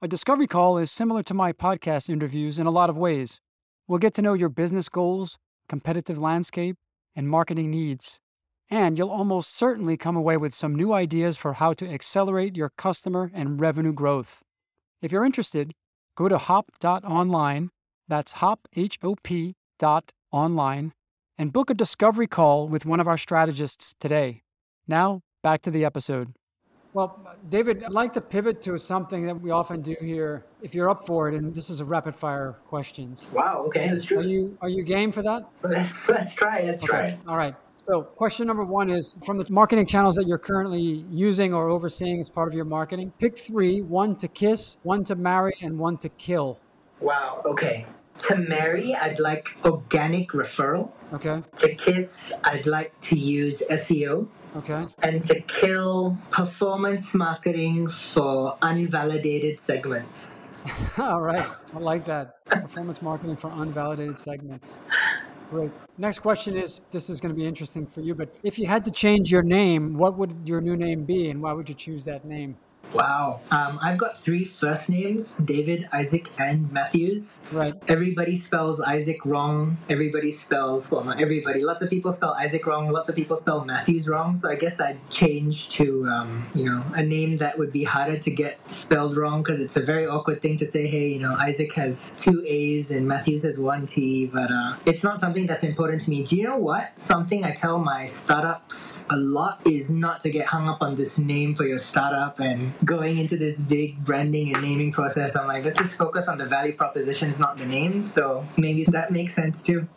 A 0.00 0.06
discovery 0.06 0.46
call 0.46 0.78
is 0.78 0.92
similar 0.92 1.24
to 1.24 1.34
my 1.34 1.52
podcast 1.52 2.08
interviews 2.08 2.56
in 2.56 2.68
a 2.68 2.70
lot 2.70 2.88
of 2.88 2.96
ways. 2.96 3.40
We'll 3.88 3.98
get 3.98 4.14
to 4.14 4.22
know 4.22 4.34
your 4.34 4.48
business 4.48 4.88
goals, 4.88 5.38
competitive 5.68 6.16
landscape, 6.16 6.76
and 7.16 7.28
marketing 7.28 7.72
needs. 7.72 8.20
And 8.70 8.96
you'll 8.96 9.10
almost 9.10 9.56
certainly 9.56 9.96
come 9.96 10.14
away 10.14 10.36
with 10.36 10.54
some 10.54 10.76
new 10.76 10.92
ideas 10.92 11.36
for 11.36 11.54
how 11.54 11.72
to 11.72 11.90
accelerate 11.90 12.56
your 12.56 12.70
customer 12.78 13.32
and 13.34 13.60
revenue 13.60 13.92
growth. 13.92 14.44
If 15.02 15.10
you're 15.10 15.24
interested, 15.24 15.74
go 16.16 16.28
to 16.28 16.38
hop.online, 16.38 17.70
that's 18.06 18.34
hop, 18.34 18.68
H 18.76 19.00
O 19.02 19.16
P 19.24 19.56
dot 19.80 20.12
online, 20.30 20.92
and 21.36 21.52
book 21.52 21.70
a 21.70 21.74
discovery 21.74 22.28
call 22.28 22.68
with 22.68 22.86
one 22.86 23.00
of 23.00 23.08
our 23.08 23.18
strategists 23.18 23.96
today. 23.98 24.42
Now, 24.86 25.22
back 25.42 25.60
to 25.62 25.72
the 25.72 25.84
episode. 25.84 26.34
Well, 26.98 27.16
David, 27.48 27.84
I'd 27.84 27.92
like 27.92 28.12
to 28.14 28.20
pivot 28.20 28.60
to 28.62 28.76
something 28.76 29.24
that 29.24 29.40
we 29.40 29.52
often 29.52 29.82
do 29.82 29.94
here. 30.00 30.44
If 30.62 30.74
you're 30.74 30.90
up 30.90 31.06
for 31.06 31.28
it, 31.28 31.36
and 31.36 31.54
this 31.54 31.70
is 31.70 31.78
a 31.78 31.84
rapid 31.84 32.16
fire 32.16 32.56
questions. 32.66 33.30
Wow. 33.32 33.62
Okay, 33.68 33.88
let's 33.88 34.04
do 34.04 34.18
Are 34.18 34.22
you 34.24 34.58
are 34.62 34.68
you 34.68 34.82
game 34.82 35.12
for 35.12 35.22
that? 35.22 35.48
Let's 35.62 36.32
try. 36.32 36.62
Let's 36.62 36.82
okay. 36.82 36.90
try. 36.90 37.18
All 37.28 37.36
right. 37.36 37.54
So, 37.76 38.02
question 38.02 38.48
number 38.48 38.64
one 38.64 38.90
is 38.90 39.16
from 39.24 39.38
the 39.38 39.46
marketing 39.48 39.86
channels 39.86 40.16
that 40.16 40.26
you're 40.26 40.38
currently 40.38 40.80
using 40.80 41.54
or 41.54 41.68
overseeing 41.68 42.18
as 42.18 42.28
part 42.28 42.48
of 42.48 42.54
your 42.54 42.64
marketing. 42.64 43.12
Pick 43.20 43.38
three: 43.38 43.80
one 43.80 44.16
to 44.16 44.26
kiss, 44.26 44.78
one 44.82 45.04
to 45.04 45.14
marry, 45.14 45.54
and 45.62 45.78
one 45.78 45.98
to 45.98 46.08
kill. 46.08 46.58
Wow. 46.98 47.42
Okay. 47.44 47.86
To 48.26 48.34
marry, 48.34 48.92
I'd 48.96 49.20
like 49.20 49.46
organic 49.64 50.30
referral. 50.30 50.90
Okay. 51.12 51.44
To 51.54 51.74
kiss, 51.76 52.34
I'd 52.42 52.66
like 52.66 52.92
to 53.02 53.14
use 53.14 53.62
SEO. 53.70 54.26
Okay. 54.56 54.86
And 55.02 55.22
to 55.24 55.40
kill 55.42 56.16
performance 56.30 57.14
marketing 57.14 57.88
for 57.88 58.56
unvalidated 58.62 59.60
segments. 59.60 60.30
All 60.98 61.20
right. 61.20 61.46
I 61.74 61.78
like 61.78 62.04
that. 62.06 62.44
Performance 62.46 63.02
marketing 63.02 63.36
for 63.36 63.50
unvalidated 63.50 64.18
segments. 64.18 64.76
Great. 65.50 65.70
Next 65.96 66.18
question 66.18 66.56
is 66.56 66.80
this 66.90 67.08
is 67.08 67.20
going 67.20 67.34
to 67.34 67.38
be 67.38 67.46
interesting 67.46 67.86
for 67.86 68.00
you, 68.00 68.14
but 68.14 68.28
if 68.42 68.58
you 68.58 68.66
had 68.66 68.84
to 68.84 68.90
change 68.90 69.30
your 69.30 69.42
name, 69.42 69.96
what 69.96 70.18
would 70.18 70.34
your 70.44 70.60
new 70.60 70.76
name 70.76 71.04
be 71.04 71.30
and 71.30 71.40
why 71.40 71.52
would 71.52 71.68
you 71.68 71.74
choose 71.74 72.04
that 72.04 72.24
name? 72.24 72.56
Wow. 72.94 73.42
Um, 73.50 73.78
I've 73.82 73.98
got 73.98 74.18
three 74.18 74.44
first 74.44 74.88
names 74.88 75.34
David, 75.34 75.88
Isaac, 75.92 76.30
and 76.38 76.70
Matthews. 76.72 77.40
Right. 77.52 77.74
Everybody 77.86 78.36
spells 78.38 78.80
Isaac 78.80 79.24
wrong. 79.24 79.76
Everybody 79.88 80.32
spells, 80.32 80.90
well, 80.90 81.04
not 81.04 81.20
everybody. 81.20 81.64
Lots 81.64 81.80
of 81.80 81.90
people 81.90 82.12
spell 82.12 82.34
Isaac 82.38 82.66
wrong. 82.66 82.88
Lots 82.90 83.08
of 83.08 83.14
people 83.14 83.36
spell 83.36 83.64
Matthews 83.64 84.08
wrong. 84.08 84.36
So 84.36 84.48
I 84.48 84.56
guess 84.56 84.80
I'd 84.80 84.98
change 85.10 85.68
to, 85.70 86.06
um, 86.08 86.46
you 86.54 86.64
know, 86.64 86.82
a 86.94 87.02
name 87.02 87.36
that 87.38 87.58
would 87.58 87.72
be 87.72 87.84
harder 87.84 88.18
to 88.18 88.30
get 88.30 88.58
spelled 88.70 89.16
wrong 89.16 89.42
because 89.42 89.60
it's 89.60 89.76
a 89.76 89.82
very 89.82 90.06
awkward 90.06 90.40
thing 90.40 90.56
to 90.58 90.66
say, 90.66 90.86
hey, 90.86 91.08
you 91.08 91.20
know, 91.20 91.34
Isaac 91.38 91.72
has 91.74 92.12
two 92.16 92.42
A's 92.46 92.90
and 92.90 93.06
Matthews 93.06 93.42
has 93.42 93.58
one 93.58 93.86
T. 93.86 94.26
But 94.26 94.50
uh, 94.50 94.76
it's 94.86 95.02
not 95.02 95.20
something 95.20 95.46
that's 95.46 95.64
important 95.64 96.02
to 96.02 96.10
me. 96.10 96.24
Do 96.24 96.36
you 96.36 96.44
know 96.44 96.58
what? 96.58 96.98
Something 96.98 97.44
I 97.44 97.52
tell 97.52 97.78
my 97.78 98.06
startups 98.06 99.02
a 99.10 99.16
lot 99.16 99.60
is 99.66 99.90
not 99.90 100.20
to 100.22 100.30
get 100.30 100.46
hung 100.46 100.68
up 100.68 100.82
on 100.82 100.96
this 100.96 101.18
name 101.18 101.54
for 101.54 101.64
your 101.64 101.80
startup 101.80 102.40
and 102.40 102.72
going 102.84 103.18
into 103.18 103.36
this 103.36 103.60
big 103.60 104.04
branding 104.04 104.54
and 104.54 104.62
naming 104.62 104.92
process, 104.92 105.34
I'm 105.34 105.46
like, 105.46 105.64
let's 105.64 105.76
just 105.76 105.92
focus 105.92 106.28
on 106.28 106.38
the 106.38 106.46
value 106.46 106.76
propositions, 106.76 107.40
not 107.40 107.56
the 107.56 107.66
names. 107.66 108.10
So 108.12 108.46
maybe 108.56 108.84
that 108.84 109.10
makes 109.10 109.34
sense 109.34 109.62
too. 109.62 109.88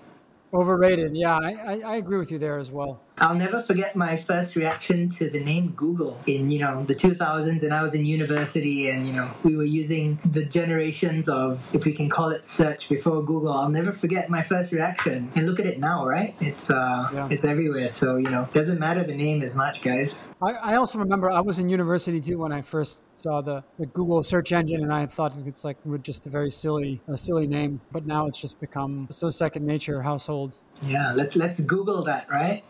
Overrated. 0.53 1.15
Yeah, 1.15 1.37
I, 1.37 1.51
I, 1.51 1.79
I 1.79 1.95
agree 1.95 2.17
with 2.17 2.31
you 2.31 2.37
there 2.37 2.59
as 2.59 2.69
well. 2.69 2.99
I'll 3.21 3.35
never 3.35 3.61
forget 3.61 3.95
my 3.95 4.17
first 4.17 4.55
reaction 4.55 5.07
to 5.09 5.29
the 5.29 5.39
name 5.39 5.73
Google 5.75 6.19
in, 6.25 6.49
you 6.49 6.57
know, 6.57 6.83
the 6.83 6.95
2000s 6.95 7.61
and 7.61 7.71
I 7.71 7.83
was 7.83 7.93
in 7.93 8.03
university 8.03 8.89
and, 8.89 9.05
you 9.05 9.13
know, 9.13 9.31
we 9.43 9.55
were 9.55 9.63
using 9.63 10.19
the 10.25 10.43
generations 10.43 11.29
of, 11.29 11.69
if 11.75 11.85
we 11.85 11.93
can 11.93 12.09
call 12.09 12.29
it 12.29 12.43
search 12.45 12.89
before 12.89 13.21
Google. 13.23 13.53
I'll 13.53 13.69
never 13.69 13.91
forget 13.91 14.31
my 14.31 14.41
first 14.41 14.71
reaction. 14.71 15.31
And 15.35 15.45
look 15.45 15.59
at 15.59 15.67
it 15.67 15.79
now, 15.79 16.03
right? 16.03 16.35
It's, 16.39 16.71
uh, 16.71 17.09
yeah. 17.13 17.27
it's 17.29 17.43
everywhere. 17.43 17.89
So, 17.89 18.17
you 18.17 18.31
know, 18.31 18.49
doesn't 18.53 18.79
matter 18.79 19.03
the 19.03 19.15
name 19.15 19.43
as 19.43 19.53
much, 19.53 19.83
guys. 19.83 20.15
I, 20.41 20.53
I 20.53 20.75
also 20.77 20.97
remember 20.97 21.29
I 21.29 21.41
was 21.41 21.59
in 21.59 21.69
university 21.69 22.19
too 22.19 22.39
when 22.39 22.51
I 22.51 22.63
first 22.63 23.03
saw 23.15 23.41
the, 23.41 23.63
the 23.77 23.85
Google 23.85 24.23
search 24.23 24.51
engine 24.51 24.81
and 24.81 24.91
I 24.91 25.05
thought 25.05 25.37
it's 25.45 25.63
like 25.63 25.77
just 26.01 26.25
a 26.25 26.31
very 26.31 26.49
silly, 26.49 26.99
a 27.07 27.15
silly 27.15 27.45
name, 27.45 27.81
but 27.91 28.07
now 28.07 28.25
it's 28.25 28.39
just 28.39 28.59
become 28.59 29.07
so 29.11 29.29
second 29.29 29.63
nature 29.63 30.01
household. 30.01 30.57
Yeah, 30.81 31.13
let, 31.15 31.35
let's 31.35 31.59
Google 31.59 32.01
that, 32.03 32.27
right? 32.27 32.63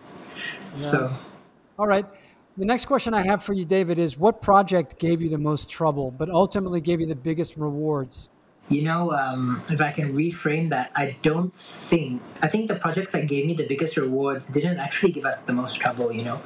So, 0.75 1.13
all 1.77 1.87
right. 1.87 2.05
The 2.57 2.65
next 2.65 2.85
question 2.85 3.13
I 3.13 3.25
have 3.25 3.41
for 3.41 3.53
you, 3.53 3.63
David, 3.63 3.97
is 3.97 4.17
what 4.17 4.41
project 4.41 4.99
gave 4.99 5.21
you 5.21 5.29
the 5.29 5.37
most 5.37 5.69
trouble, 5.69 6.11
but 6.11 6.29
ultimately 6.29 6.81
gave 6.81 6.99
you 6.99 7.07
the 7.07 7.15
biggest 7.15 7.55
rewards? 7.55 8.29
You 8.69 8.83
know, 8.83 9.11
um, 9.11 9.63
if 9.69 9.81
I 9.81 9.91
can 9.91 10.13
reframe 10.13 10.69
that, 10.69 10.91
I 10.95 11.17
don't 11.21 11.53
think, 11.55 12.21
I 12.41 12.47
think 12.47 12.67
the 12.67 12.75
projects 12.75 13.13
that 13.13 13.27
gave 13.27 13.45
me 13.45 13.53
the 13.53 13.67
biggest 13.67 13.97
rewards 13.97 14.45
didn't 14.45 14.79
actually 14.79 15.11
give 15.11 15.25
us 15.25 15.41
the 15.43 15.53
most 15.53 15.79
trouble, 15.79 16.11
you 16.11 16.23
know. 16.23 16.41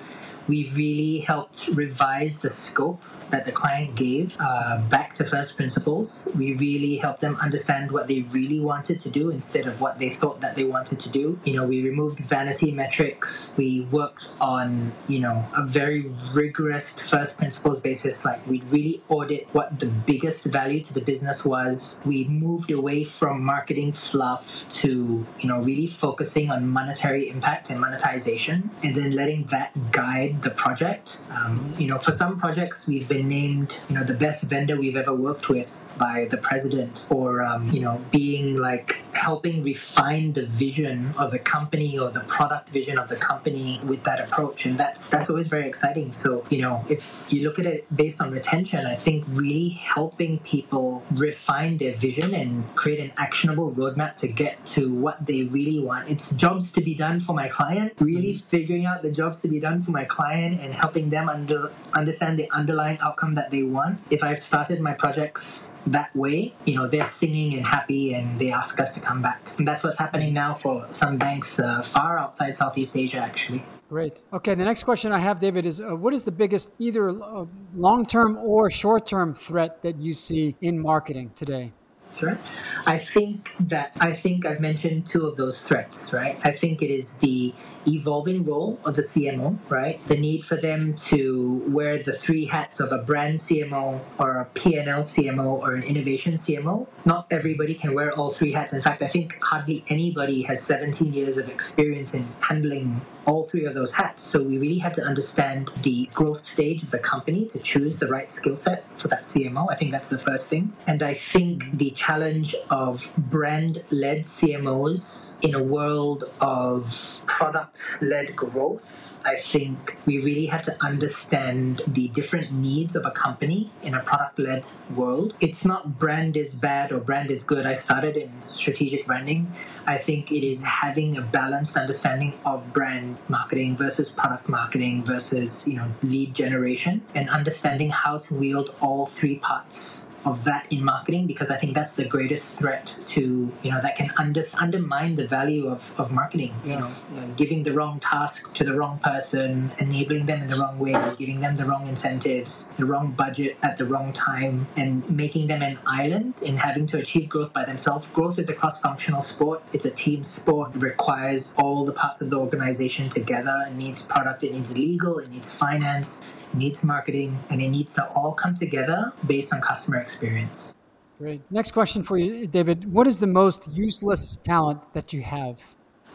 We 0.47 0.71
really 0.75 1.19
helped 1.19 1.67
revise 1.67 2.41
the 2.41 2.51
scope 2.51 3.03
that 3.31 3.45
the 3.45 3.51
client 3.51 3.95
gave 3.95 4.35
uh, 4.39 4.81
back 4.89 5.13
to 5.15 5.23
first 5.25 5.55
principles. 5.55 6.23
We 6.35 6.53
really 6.55 6.97
helped 6.97 7.21
them 7.21 7.35
understand 7.41 7.91
what 7.91 8.07
they 8.07 8.23
really 8.31 8.59
wanted 8.59 9.01
to 9.01 9.09
do 9.09 9.29
instead 9.29 9.65
of 9.65 9.81
what 9.81 9.99
they 9.99 10.09
thought 10.09 10.41
that 10.41 10.55
they 10.55 10.63
wanted 10.63 10.99
to 10.99 11.09
do. 11.09 11.39
You 11.43 11.53
know, 11.53 11.65
we 11.65 11.83
removed 11.83 12.19
vanity 12.19 12.71
metrics. 12.71 13.51
We 13.57 13.88
worked 13.91 14.27
on, 14.41 14.93
you 15.07 15.19
know, 15.19 15.45
a 15.57 15.65
very 15.65 16.11
rigorous 16.33 16.95
first 17.09 17.38
principles 17.38 17.79
basis. 17.79 18.25
Like 18.25 18.45
we 18.47 18.61
really 18.69 19.03
audit 19.09 19.47
what 19.53 19.79
the 19.79 19.88
biggest 19.88 20.45
value 20.45 20.83
to 20.83 20.93
the 20.93 21.01
business 21.01 21.43
was. 21.45 21.97
We 22.05 22.27
moved 22.27 22.71
away 22.71 23.03
from 23.03 23.43
marketing 23.43 23.93
fluff 23.93 24.67
to, 24.81 25.25
you 25.39 25.47
know, 25.47 25.61
really 25.61 25.88
focusing 25.88 26.51
on 26.51 26.67
monetary 26.67 27.29
impact 27.29 27.69
and 27.69 27.79
monetization 27.79 28.69
and 28.83 28.95
then 28.95 29.11
letting 29.11 29.45
that 29.45 29.71
guide 29.91 30.41
the 30.41 30.51
project. 30.51 31.17
Um, 31.29 31.73
you 31.77 31.88
know, 31.88 31.97
for 31.97 32.11
some 32.11 32.39
projects, 32.39 32.85
we've 32.88 33.07
been 33.07 33.14
been 33.15 33.28
named, 33.30 33.78
you 33.89 33.95
know, 33.95 34.04
the 34.04 34.13
best 34.13 34.43
vendor 34.43 34.78
we've 34.78 34.97
ever 34.97 35.13
worked 35.15 35.47
with 35.47 35.71
by 35.97 36.27
the 36.29 36.38
president 36.38 37.05
or 37.10 37.43
um, 37.43 37.69
you 37.71 37.81
know 37.81 38.01
being 38.12 38.58
like 38.58 38.97
helping 39.13 39.63
refine 39.63 40.34
the 40.34 40.45
vision 40.45 41.13
of 41.17 41.31
the 41.31 41.39
company 41.39 41.97
or 41.97 42.10
the 42.10 42.21
product 42.21 42.69
vision 42.69 42.99
of 42.99 43.08
the 43.10 43.15
company 43.15 43.79
with 43.84 44.03
that 44.03 44.19
approach. 44.19 44.65
And 44.65 44.77
that's 44.77 45.10
that's 45.10 45.29
always 45.29 45.47
very 45.47 45.67
exciting. 45.67 46.12
So 46.12 46.45
you 46.49 46.62
know 46.62 46.86
if 46.89 47.25
you 47.31 47.43
look 47.43 47.60
at 47.60 47.65
it 47.65 47.86
based 47.95 48.21
on 48.21 48.31
retention 48.31 48.86
i 48.86 48.95
think 48.95 49.23
really 49.27 49.69
helping 49.69 50.39
people 50.39 51.03
refine 51.12 51.77
their 51.77 51.93
vision 51.93 52.34
and 52.34 52.75
create 52.75 52.99
an 52.99 53.12
actionable 53.17 53.71
roadmap 53.71 54.17
to 54.17 54.27
get 54.27 54.65
to 54.65 54.93
what 54.93 55.25
they 55.25 55.43
really 55.43 55.79
want. 55.84 56.10
It's 56.10 56.36
jobs 56.36 56.71
to 56.71 56.81
be 56.81 56.93
done 56.93 57.19
for 57.19 57.34
my 57.34 57.47
client 57.47 57.93
really 57.99 58.36
mm-hmm. 58.36 58.47
figuring 58.47 58.86
out 58.86 59.01
the 59.01 59.12
jobs 59.12 59.41
to 59.41 59.47
be 59.47 59.60
done 59.60 59.84
for 59.84 59.91
my 59.91 60.05
client 60.05 60.60
and 60.62 60.73
helping 60.73 61.10
them 61.10 61.29
under 61.29 61.69
understand 61.93 62.38
the 62.39 62.49
underlying 62.51 62.99
outcome 62.99 63.36
that 63.36 63.51
they 63.51 63.63
want. 63.63 63.99
If 64.10 64.23
i've 64.23 64.43
started 64.43 64.79
my 64.81 64.93
projects 64.93 65.62
that 65.88 66.15
way, 66.15 66.54
you 66.65 66.76
know, 66.76 66.88
they're 66.88 67.10
singing 67.10 67.54
and 67.56 67.65
happy 67.65 68.13
and 68.13 68.39
they 68.39 68.52
ask 68.52 68.80
us 68.80 68.93
to 68.93 69.00
come 69.00 69.21
back. 69.21 69.41
And 69.58 69.67
that's 69.67 69.84
what's 69.84 69.98
happening 69.98 70.34
now 70.34 70.54
for 70.54 70.86
some 70.91 71.17
banks 71.17 71.60
uh, 71.60 71.82
far 71.84 72.17
outside 72.17 72.56
Southeast 72.56 72.95
Asia, 72.95 73.19
actually. 73.19 73.63
Great. 73.89 74.24
Okay, 74.34 74.56
the 74.56 74.63
next 74.63 74.84
question 74.84 75.12
I 75.12 75.19
have, 75.19 75.39
David, 75.39 75.65
is 75.65 75.80
uh, 75.80 75.95
what 75.95 76.13
is 76.13 76.24
the 76.24 76.32
biggest 76.32 76.74
either 76.80 77.10
uh, 77.10 77.45
long 77.76 78.04
term 78.04 78.38
or 78.38 78.69
short 78.71 79.06
term 79.06 79.36
threat 79.36 79.84
that 79.84 79.98
you 80.00 80.13
see 80.13 80.56
in 80.62 80.82
marketing 80.82 81.32
today? 81.36 81.71
Threat? 82.10 82.39
I 82.88 82.98
think 82.98 83.52
that 83.60 83.91
I 84.00 84.13
think 84.13 84.45
I've 84.45 84.60
mentioned 84.60 85.06
two 85.06 85.26
of 85.28 85.38
those 85.38 85.62
threats, 85.62 86.12
right? 86.12 86.39
I 86.43 86.52
think 86.52 86.82
it 86.82 86.89
is 86.89 87.13
the 87.15 87.54
evolving 87.88 88.43
role 88.43 88.80
of 88.86 88.95
the 88.95 89.02
CMO, 89.02 89.58
right? 89.69 90.06
The 90.08 90.17
need 90.17 90.45
for 90.45 90.56
them 90.56 90.93
to 91.10 91.63
wear 91.67 92.02
the 92.02 92.13
three 92.13 92.45
hats 92.45 92.80
of 92.80 92.91
a 92.91 92.98
brand 92.98 93.39
CMO 93.39 94.02
or 94.19 94.39
a 94.39 94.45
P&L 94.45 95.02
CMO 95.02 95.60
or 95.60 95.76
an 95.76 95.84
innovation 95.84 96.34
CMO. 96.34 96.88
Not 97.06 97.28
everybody 97.32 97.76
can 97.76 97.93
wear 97.93 98.12
all 98.13 98.32
three 98.32 98.52
hats. 98.52 98.74
In 98.74 98.82
fact, 98.82 99.02
I 99.02 99.08
think 99.08 99.38
hardly 99.41 99.84
anybody 99.89 100.43
has 100.43 100.62
17 100.63 101.13
years 101.13 101.38
of 101.38 101.50
experience 101.50 102.13
in 102.13 102.28
handling 102.41 103.02
all 103.25 103.43
three 103.43 103.65
of 103.65 103.73
those 103.73 103.91
hats. 103.91 104.23
So 104.23 104.41
we 104.41 104.57
really 104.57 104.79
have 104.79 104.93
to 104.95 105.01
understand 105.01 105.69
the 105.81 106.09
growth 106.13 106.45
stage 106.45 106.83
of 106.83 106.91
the 106.91 106.99
company 106.99 107.45
to 107.47 107.59
choose 107.59 107.99
the 107.99 108.07
right 108.07 108.31
skill 108.31 108.57
set 108.57 108.85
for 108.99 109.07
that 109.09 109.23
CMO. 109.23 109.67
I 109.69 109.75
think 109.75 109.91
that's 109.91 110.09
the 110.09 110.17
first 110.17 110.49
thing. 110.49 110.73
And 110.88 111.01
I 111.03 111.13
think 111.13 111.77
the 111.77 111.91
challenge 111.91 112.55
of 112.69 113.11
brand 113.17 113.83
led 113.89 114.23
CMOs 114.23 115.29
in 115.41 115.53
a 115.53 115.61
world 115.61 116.23
of 116.41 117.23
product 117.27 117.81
led 118.01 118.35
growth, 118.35 119.17
I 119.25 119.35
think 119.35 119.97
we 120.05 120.19
really 120.19 120.45
have 120.47 120.65
to 120.65 120.75
understand 120.83 121.81
the 121.88 122.09
different 122.09 122.51
needs 122.51 122.95
of 122.95 123.05
a 123.05 123.11
company 123.11 123.71
in 123.83 123.93
a 123.93 124.01
product 124.01 124.39
led 124.39 124.63
world. 124.95 125.35
It's 125.39 125.65
not 125.65 125.99
brand 125.99 126.38
is 126.38 126.53
bad 126.53 126.91
or 126.91 126.99
brand 126.99 127.31
is 127.31 127.43
good. 127.43 127.65
I 127.65 127.75
started 127.75 128.17
in 128.17 128.41
strategic 128.41 129.05
branding. 129.05 129.51
I 129.88 129.98
think 129.98 130.32
it 130.32 130.43
is 130.43 130.63
having 130.63 131.17
a 131.17 131.21
balanced 131.21 131.78
understanding 131.78 132.34
of 132.45 132.74
brand 132.74 133.17
marketing 133.30 133.78
versus 133.78 134.10
product 134.10 134.50
marketing 134.50 135.04
versus, 135.04 135.67
you 135.67 135.76
know, 135.76 135.91
lead 136.02 136.34
generation 136.34 137.04
and 137.13 137.30
understanding 137.30 137.91
how 137.91 138.17
to 138.17 138.34
wield 138.34 138.74
all 138.82 139.06
three 139.06 139.38
parts 139.38 140.05
of 140.25 140.43
that 140.45 140.65
in 140.71 140.83
marketing 140.83 141.27
because 141.27 141.51
I 141.51 141.57
think 141.57 141.75
that's 141.75 141.95
the 141.95 142.05
greatest 142.05 142.57
threat 142.57 142.93
to 143.07 143.21
you 143.61 143.71
know 143.71 143.81
that 143.81 143.95
can 143.95 144.09
under, 144.17 144.43
undermine 144.59 145.15
the 145.15 145.27
value 145.27 145.67
of, 145.67 145.81
of 145.99 146.11
marketing. 146.11 146.53
Yeah. 146.63 146.71
You 146.71 146.79
know, 146.79 147.33
giving 147.35 147.63
the 147.63 147.73
wrong 147.73 147.99
task 147.99 148.53
to 148.55 148.63
the 148.63 148.73
wrong 148.73 148.99
person, 148.99 149.71
enabling 149.79 150.25
them 150.25 150.41
in 150.41 150.49
the 150.49 150.55
wrong 150.55 150.79
way, 150.79 150.95
giving 151.17 151.39
them 151.39 151.55
the 151.55 151.65
wrong 151.65 151.88
incentives, 151.88 152.67
the 152.77 152.85
wrong 152.85 153.11
budget 153.11 153.57
at 153.61 153.77
the 153.77 153.85
wrong 153.85 154.13
time, 154.13 154.67
and 154.75 155.07
making 155.09 155.47
them 155.47 155.61
an 155.61 155.77
island 155.85 156.33
in 156.41 156.57
having 156.57 156.88
to 156.88 156.97
achieve 156.97 157.29
growth 157.29 157.53
by 157.53 157.65
themselves. 157.65 158.05
Growth 158.13 158.39
is 158.39 158.49
a 158.49 158.53
cross-functional 158.53 159.21
sport. 159.21 159.63
It's 159.73 159.85
a 159.85 159.91
team 159.91 160.23
sport. 160.23 160.75
It 160.75 160.81
requires 160.81 161.53
all 161.57 161.85
the 161.85 161.93
parts 161.93 162.21
of 162.21 162.29
the 162.29 162.38
organization 162.38 163.09
together. 163.09 163.65
It 163.67 163.73
needs 163.73 164.01
product. 164.01 164.43
It 164.43 164.53
needs 164.53 164.75
legal. 164.77 165.19
It 165.19 165.29
needs 165.29 165.49
finance 165.51 166.19
needs 166.53 166.84
marketing, 166.84 167.38
and 167.49 167.62
it 167.62 167.69
needs 167.69 167.93
to 167.95 168.08
all 168.13 168.34
come 168.34 168.55
together 168.55 169.13
based 169.25 169.53
on 169.53 169.62
customer 169.62 169.97
experience. 169.97 170.73
Great. 171.17 171.41
Next 171.49 171.71
question 171.71 172.03
for 172.03 172.17
you, 172.17 172.45
David. 172.45 172.91
What 172.91 173.08
is 173.08 173.17
the 173.17 173.27
most 173.27 173.69
useless 173.71 174.38
talent 174.43 174.81
that 174.93 175.13
you 175.13 175.21
have? 175.21 175.62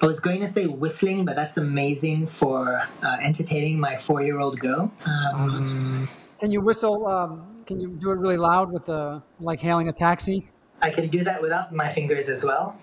I 0.02 0.06
was 0.06 0.20
going 0.20 0.40
to 0.40 0.46
say 0.46 0.66
whistling, 0.66 1.24
but 1.24 1.36
that's 1.36 1.56
amazing 1.56 2.26
for 2.26 2.82
uh, 3.02 3.16
entertaining 3.22 3.78
my 3.78 3.96
four 3.96 4.22
year 4.22 4.38
old 4.38 4.58
girl. 4.60 4.92
Um, 5.34 6.08
can 6.38 6.50
you 6.50 6.60
whistle? 6.60 7.06
Um, 7.06 7.64
can 7.66 7.80
you 7.80 7.88
do 7.88 8.10
it 8.10 8.18
really 8.18 8.38
loud 8.38 8.72
with 8.72 8.88
a, 8.88 9.22
like 9.40 9.60
hailing 9.60 9.88
a 9.88 9.92
taxi? 9.92 10.48
I 10.82 10.90
can 10.90 11.08
do 11.08 11.22
that 11.24 11.40
without 11.42 11.74
my 11.74 11.88
fingers 11.88 12.28
as 12.28 12.44
well 12.44 12.78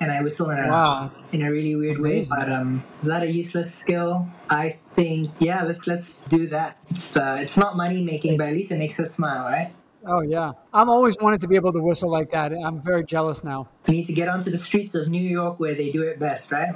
and 0.00 0.10
I 0.10 0.22
whistle 0.22 0.50
in 0.50 0.58
a 0.58 0.68
wow. 0.68 1.10
in 1.32 1.42
a 1.42 1.50
really 1.50 1.76
weird 1.76 1.98
Amazing. 1.98 2.36
way. 2.36 2.44
But 2.44 2.52
um, 2.52 2.82
is 3.00 3.06
that 3.06 3.22
a 3.22 3.30
useless 3.30 3.74
skill? 3.74 4.28
I 4.50 4.78
think 4.94 5.30
yeah. 5.38 5.62
Let's 5.62 5.86
let's 5.86 6.20
do 6.22 6.46
that. 6.48 6.78
It's 6.90 7.16
uh, 7.16 7.38
it's 7.40 7.56
not 7.56 7.76
money 7.76 8.02
making, 8.02 8.38
but 8.38 8.48
at 8.48 8.54
least 8.54 8.70
it 8.72 8.78
makes 8.78 8.98
us 8.98 9.14
smile, 9.14 9.44
right? 9.44 9.72
Oh 10.06 10.20
yeah, 10.20 10.52
I've 10.72 10.88
always 10.88 11.16
wanted 11.20 11.40
to 11.40 11.48
be 11.48 11.56
able 11.56 11.72
to 11.72 11.80
whistle 11.80 12.10
like 12.10 12.30
that. 12.30 12.52
I'm 12.52 12.80
very 12.82 13.04
jealous 13.04 13.42
now. 13.42 13.68
We 13.88 13.94
need 13.94 14.06
to 14.06 14.12
get 14.12 14.28
onto 14.28 14.50
the 14.50 14.58
streets 14.58 14.94
of 14.94 15.08
New 15.08 15.22
York 15.22 15.58
where 15.58 15.74
they 15.74 15.90
do 15.92 16.02
it 16.02 16.18
best, 16.18 16.50
right? 16.50 16.74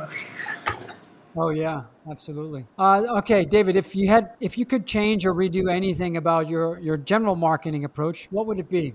Oh 1.36 1.50
yeah, 1.50 1.82
absolutely. 2.10 2.66
Uh, 2.78 3.04
okay, 3.18 3.44
David, 3.44 3.76
if 3.76 3.94
you 3.94 4.08
had, 4.08 4.30
if 4.40 4.56
you 4.56 4.64
could 4.64 4.86
change 4.86 5.26
or 5.26 5.34
redo 5.34 5.70
anything 5.70 6.16
about 6.16 6.48
your 6.48 6.78
your 6.78 6.96
general 6.96 7.36
marketing 7.36 7.84
approach, 7.84 8.28
what 8.30 8.46
would 8.46 8.58
it 8.58 8.70
be? 8.70 8.94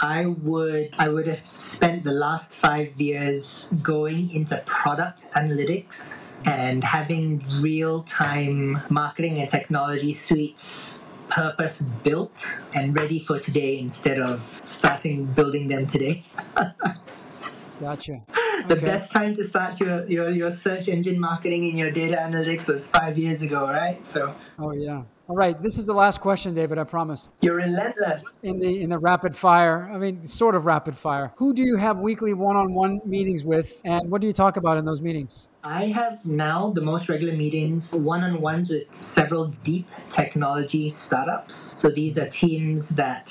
I 0.00 0.26
would 0.26 0.90
I 0.98 1.08
would 1.08 1.26
have 1.26 1.44
spent 1.46 2.04
the 2.04 2.12
last 2.12 2.50
five 2.52 3.00
years 3.00 3.68
going 3.82 4.30
into 4.30 4.62
product 4.66 5.24
analytics 5.32 6.12
and 6.46 6.84
having 6.84 7.44
real 7.60 8.02
time 8.02 8.80
marketing 8.90 9.38
and 9.38 9.50
technology 9.50 10.14
suites 10.14 11.04
purpose 11.28 11.80
built 11.80 12.46
and 12.74 12.94
ready 12.94 13.18
for 13.18 13.38
today 13.38 13.78
instead 13.78 14.20
of 14.20 14.62
starting 14.64 15.26
building 15.26 15.68
them 15.68 15.86
today. 15.86 16.22
Gotcha. 17.80 18.22
the 18.68 18.76
best 18.76 19.10
time 19.12 19.34
to 19.34 19.42
start 19.42 19.80
your, 19.80 20.06
your, 20.06 20.30
your 20.30 20.50
search 20.52 20.86
engine 20.86 21.18
marketing 21.18 21.68
in 21.68 21.76
your 21.76 21.90
data 21.90 22.16
analytics 22.16 22.68
was 22.68 22.86
five 22.86 23.18
years 23.18 23.42
ago, 23.42 23.66
right? 23.66 24.06
So. 24.06 24.34
Oh 24.58 24.70
yeah. 24.72 25.02
All 25.26 25.36
right, 25.36 25.60
this 25.62 25.78
is 25.78 25.86
the 25.86 25.94
last 25.94 26.20
question, 26.20 26.54
David. 26.54 26.76
I 26.76 26.84
promise. 26.84 27.30
You're 27.40 27.56
relentless. 27.56 28.22
In 28.42 28.58
the 28.58 28.82
in 28.82 28.90
the 28.90 28.98
rapid 28.98 29.34
fire, 29.34 29.90
I 29.90 29.96
mean, 29.96 30.26
sort 30.28 30.54
of 30.54 30.66
rapid 30.66 30.94
fire. 30.98 31.32
Who 31.36 31.54
do 31.54 31.62
you 31.62 31.76
have 31.76 31.98
weekly 31.98 32.34
one-on-one 32.34 33.00
meetings 33.06 33.42
with, 33.42 33.80
and 33.86 34.10
what 34.10 34.20
do 34.20 34.26
you 34.26 34.34
talk 34.34 34.58
about 34.58 34.76
in 34.76 34.84
those 34.84 35.00
meetings? 35.00 35.48
I 35.62 35.86
have 35.86 36.26
now 36.26 36.70
the 36.70 36.82
most 36.82 37.08
regular 37.08 37.32
meetings, 37.32 37.90
one-on-ones 37.90 38.68
with 38.68 38.84
several 39.02 39.46
deep 39.46 39.88
technology 40.10 40.90
startups. 40.90 41.80
So 41.80 41.88
these 41.88 42.18
are 42.18 42.28
teams 42.28 42.90
that 42.90 43.26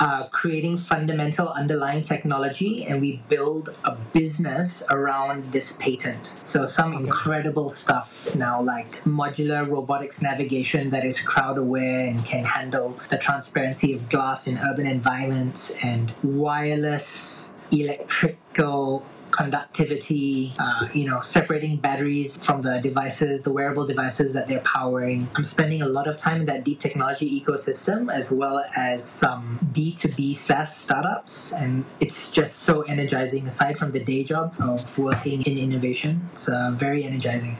uh, 0.00 0.26
creating 0.28 0.78
fundamental 0.78 1.48
underlying 1.48 2.02
technology 2.02 2.84
and 2.84 3.00
we 3.00 3.22
build 3.28 3.74
a 3.84 3.96
business 4.12 4.82
around 4.90 5.52
this 5.52 5.72
patent. 5.72 6.30
So 6.38 6.66
some 6.66 6.92
incredible 6.94 7.70
stuff 7.70 8.34
now 8.34 8.62
like 8.62 9.02
modular 9.04 9.68
robotics 9.68 10.22
navigation 10.22 10.90
that 10.90 11.04
is 11.04 11.20
crowd 11.20 11.58
aware 11.58 12.06
and 12.08 12.24
can 12.24 12.44
handle 12.44 12.98
the 13.10 13.18
transparency 13.18 13.92
of 13.92 14.08
glass 14.08 14.46
in 14.46 14.58
urban 14.58 14.86
environments 14.86 15.74
and 15.82 16.12
wireless 16.22 17.50
electrical 17.70 19.04
conductivity, 19.30 20.52
uh, 20.58 20.88
you 20.92 21.06
know, 21.06 21.20
separating 21.20 21.76
batteries 21.76 22.36
from 22.36 22.62
the 22.62 22.80
devices, 22.82 23.42
the 23.42 23.52
wearable 23.52 23.86
devices 23.86 24.32
that 24.32 24.48
they're 24.48 24.60
powering. 24.60 25.28
I'm 25.36 25.44
spending 25.44 25.82
a 25.82 25.88
lot 25.88 26.06
of 26.08 26.16
time 26.16 26.40
in 26.40 26.46
that 26.46 26.64
deep 26.64 26.80
technology 26.80 27.40
ecosystem 27.40 28.12
as 28.12 28.30
well 28.30 28.64
as 28.76 29.04
some 29.04 29.58
B2B 29.72 30.34
SaaS 30.36 30.76
startups. 30.76 31.52
And 31.52 31.84
it's 32.00 32.28
just 32.28 32.58
so 32.58 32.82
energizing 32.82 33.46
aside 33.46 33.78
from 33.78 33.90
the 33.90 34.04
day 34.04 34.24
job 34.24 34.54
of 34.60 34.98
working 34.98 35.42
in 35.42 35.58
innovation. 35.58 36.28
It's 36.32 36.48
uh, 36.48 36.72
very 36.74 37.04
energizing. 37.04 37.58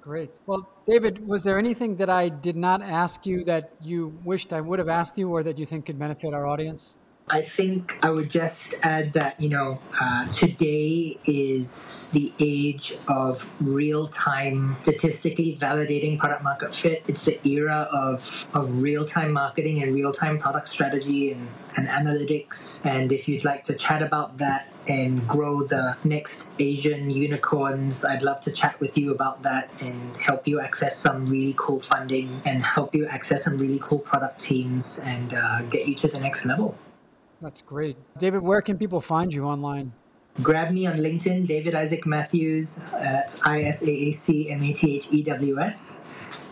Great. 0.00 0.38
Well, 0.46 0.68
David, 0.86 1.26
was 1.26 1.42
there 1.42 1.58
anything 1.58 1.96
that 1.96 2.08
I 2.08 2.28
did 2.28 2.54
not 2.54 2.80
ask 2.80 3.26
you 3.26 3.42
that 3.44 3.72
you 3.80 4.16
wished 4.22 4.52
I 4.52 4.60
would 4.60 4.78
have 4.78 4.88
asked 4.88 5.18
you 5.18 5.28
or 5.30 5.42
that 5.42 5.58
you 5.58 5.66
think 5.66 5.86
could 5.86 5.98
benefit 5.98 6.32
our 6.32 6.46
audience? 6.46 6.94
I 7.28 7.42
think 7.42 7.98
I 8.04 8.10
would 8.10 8.30
just 8.30 8.72
add 8.82 9.14
that, 9.14 9.40
you 9.40 9.48
know, 9.48 9.80
uh, 10.00 10.28
today 10.28 11.18
is 11.24 12.12
the 12.12 12.32
age 12.38 12.96
of 13.08 13.50
real 13.60 14.06
time, 14.06 14.76
statistically 14.82 15.58
validating 15.60 16.20
product 16.20 16.44
market 16.44 16.72
fit. 16.72 17.02
It's 17.08 17.24
the 17.24 17.40
era 17.44 17.88
of, 17.92 18.46
of 18.54 18.80
real 18.80 19.04
time 19.04 19.32
marketing 19.32 19.82
and 19.82 19.92
real 19.92 20.12
time 20.12 20.38
product 20.38 20.68
strategy 20.68 21.32
and, 21.32 21.48
and 21.76 21.88
analytics. 21.88 22.78
And 22.84 23.10
if 23.10 23.26
you'd 23.26 23.44
like 23.44 23.64
to 23.64 23.74
chat 23.74 24.02
about 24.02 24.38
that, 24.38 24.68
and 24.88 25.26
grow 25.26 25.64
the 25.64 25.96
next 26.04 26.44
Asian 26.60 27.10
unicorns. 27.10 28.04
I'd 28.04 28.22
love 28.22 28.40
to 28.42 28.52
chat 28.52 28.78
with 28.78 28.96
you 28.96 29.12
about 29.12 29.42
that 29.42 29.68
and 29.80 30.16
help 30.18 30.46
you 30.46 30.60
access 30.60 30.96
some 30.96 31.26
really 31.26 31.56
cool 31.58 31.80
funding 31.80 32.40
and 32.44 32.62
help 32.62 32.94
you 32.94 33.04
access 33.08 33.42
some 33.42 33.58
really 33.58 33.80
cool 33.82 33.98
product 33.98 34.40
teams 34.40 35.00
and 35.02 35.34
uh, 35.36 35.62
get 35.62 35.88
you 35.88 35.96
to 35.96 36.06
the 36.06 36.20
next 36.20 36.44
level. 36.44 36.78
That's 37.40 37.60
great. 37.60 37.96
David, 38.18 38.42
where 38.42 38.60
can 38.60 38.78
people 38.78 39.00
find 39.00 39.32
you 39.32 39.44
online? 39.44 39.92
Grab 40.42 40.70
me 40.70 40.86
on 40.86 40.96
LinkedIn, 40.96 41.46
David 41.46 41.74
Isaac 41.74 42.06
Matthews. 42.06 42.76
That's 42.92 43.40
I 43.46 43.62
S 43.62 43.82
A 43.82 43.90
A 43.90 44.12
C 44.12 44.50
M 44.50 44.62
A 44.62 44.72
T 44.72 44.96
H 44.96 45.06
E 45.10 45.22
W 45.22 45.60
S. 45.60 45.98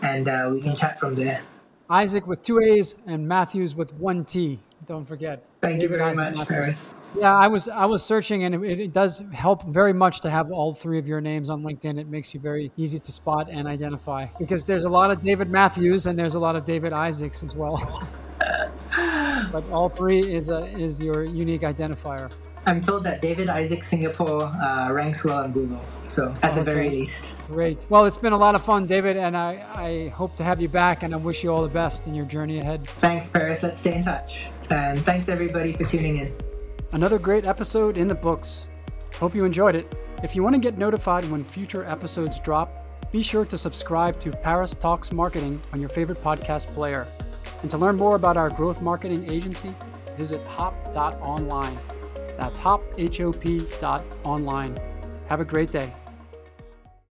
And 0.01 0.27
uh, 0.27 0.49
we 0.51 0.61
can 0.61 0.75
chat 0.75 0.99
from 0.99 1.15
there. 1.15 1.41
Isaac 1.89 2.25
with 2.25 2.41
two 2.41 2.59
A's 2.59 2.95
and 3.05 3.27
Matthews 3.27 3.75
with 3.75 3.93
one 3.93 4.25
T. 4.25 4.59
Don't 4.85 5.05
forget. 5.05 5.45
Thank 5.61 5.79
David 5.79 5.93
you 5.93 5.97
very 5.97 6.09
Isaac 6.11 6.35
much, 6.35 6.47
Paris. 6.47 6.95
Yeah, 7.17 7.35
I 7.35 7.47
was 7.47 7.67
I 7.67 7.85
was 7.85 8.03
searching, 8.03 8.43
and 8.43 8.55
it, 8.63 8.79
it, 8.79 8.93
does 8.93 9.23
help 9.33 9.65
very 9.65 9.93
much 9.93 10.19
to 10.21 10.29
have 10.29 10.51
all 10.51 10.73
three 10.73 10.99
of 10.99 11.07
your 11.07 11.21
names 11.21 11.49
on 11.49 11.63
LinkedIn. 11.63 11.99
It 11.99 12.07
makes 12.07 12.33
you 12.33 12.39
very 12.39 12.71
easy 12.77 12.99
to 12.99 13.11
spot 13.11 13.49
and 13.49 13.67
identify 13.67 14.27
because 14.37 14.63
there's 14.63 14.85
a 14.85 14.89
lot 14.89 15.11
of 15.11 15.21
David 15.21 15.49
Matthews 15.49 16.07
and 16.07 16.17
there's 16.17 16.35
a 16.35 16.39
lot 16.39 16.55
of 16.55 16.65
David 16.65 16.93
Isaacs 16.93 17.41
as 17.43 17.55
well. 17.55 18.07
but 19.51 19.63
all 19.71 19.89
three 19.89 20.33
is 20.33 20.49
a, 20.49 20.65
is 20.67 21.01
your 21.01 21.23
unique 21.23 21.61
identifier. 21.61 22.31
I'm 22.67 22.81
told 22.81 23.03
that 23.03 23.21
David 23.21 23.47
Isaac 23.47 23.83
Singapore 23.85 24.43
uh, 24.43 24.89
ranks 24.91 25.23
well 25.23 25.43
on 25.43 25.51
Google, 25.51 25.85
so 26.09 26.33
at 26.41 26.51
okay. 26.51 26.55
the 26.55 26.63
very 26.63 26.89
least. 26.89 27.11
Great. 27.47 27.85
Well, 27.89 28.05
it's 28.05 28.17
been 28.17 28.33
a 28.33 28.37
lot 28.37 28.55
of 28.55 28.63
fun, 28.63 28.87
David, 28.87 29.17
and 29.17 29.37
I, 29.37 29.63
I 29.75 30.07
hope 30.09 30.35
to 30.37 30.43
have 30.43 30.59
you 30.59 30.67
back, 30.67 31.03
and 31.03 31.13
I 31.13 31.17
wish 31.17 31.43
you 31.43 31.51
all 31.51 31.61
the 31.61 31.67
best 31.67 32.07
in 32.07 32.15
your 32.15 32.25
journey 32.25 32.57
ahead. 32.57 32.87
Thanks, 32.87 33.27
Paris. 33.27 33.61
Let's 33.61 33.77
stay 33.77 33.95
in 33.95 34.03
touch. 34.03 34.47
And 34.71 34.99
thanks, 35.05 35.29
everybody, 35.29 35.73
for 35.73 35.85
tuning 35.85 36.17
in. 36.17 36.35
Another 36.91 37.19
great 37.19 37.45
episode 37.45 37.99
in 37.99 38.07
the 38.07 38.15
books. 38.15 38.67
Hope 39.19 39.35
you 39.35 39.45
enjoyed 39.45 39.75
it. 39.75 39.93
If 40.23 40.35
you 40.35 40.41
want 40.41 40.55
to 40.55 40.61
get 40.61 40.77
notified 40.77 41.25
when 41.25 41.43
future 41.43 41.85
episodes 41.85 42.39
drop, 42.39 43.11
be 43.11 43.21
sure 43.21 43.45
to 43.45 43.57
subscribe 43.57 44.19
to 44.21 44.31
Paris 44.31 44.73
Talks 44.73 45.11
Marketing 45.11 45.61
on 45.71 45.79
your 45.79 45.89
favorite 45.89 46.21
podcast 46.23 46.73
player. 46.73 47.05
And 47.61 47.71
to 47.71 47.77
learn 47.77 47.95
more 47.95 48.15
about 48.15 48.37
our 48.37 48.49
growth 48.49 48.81
marketing 48.81 49.29
agency, 49.31 49.73
visit 50.17 50.45
hop.online. 50.47 51.77
That's 52.37 52.57
hop, 52.57 52.83
H 52.97 53.21
O 53.21 53.31
P 53.31 53.65
dot 53.79 54.03
online. 54.23 54.77
Have 55.27 55.39
a 55.39 55.45
great 55.45 55.71
day. 55.71 55.93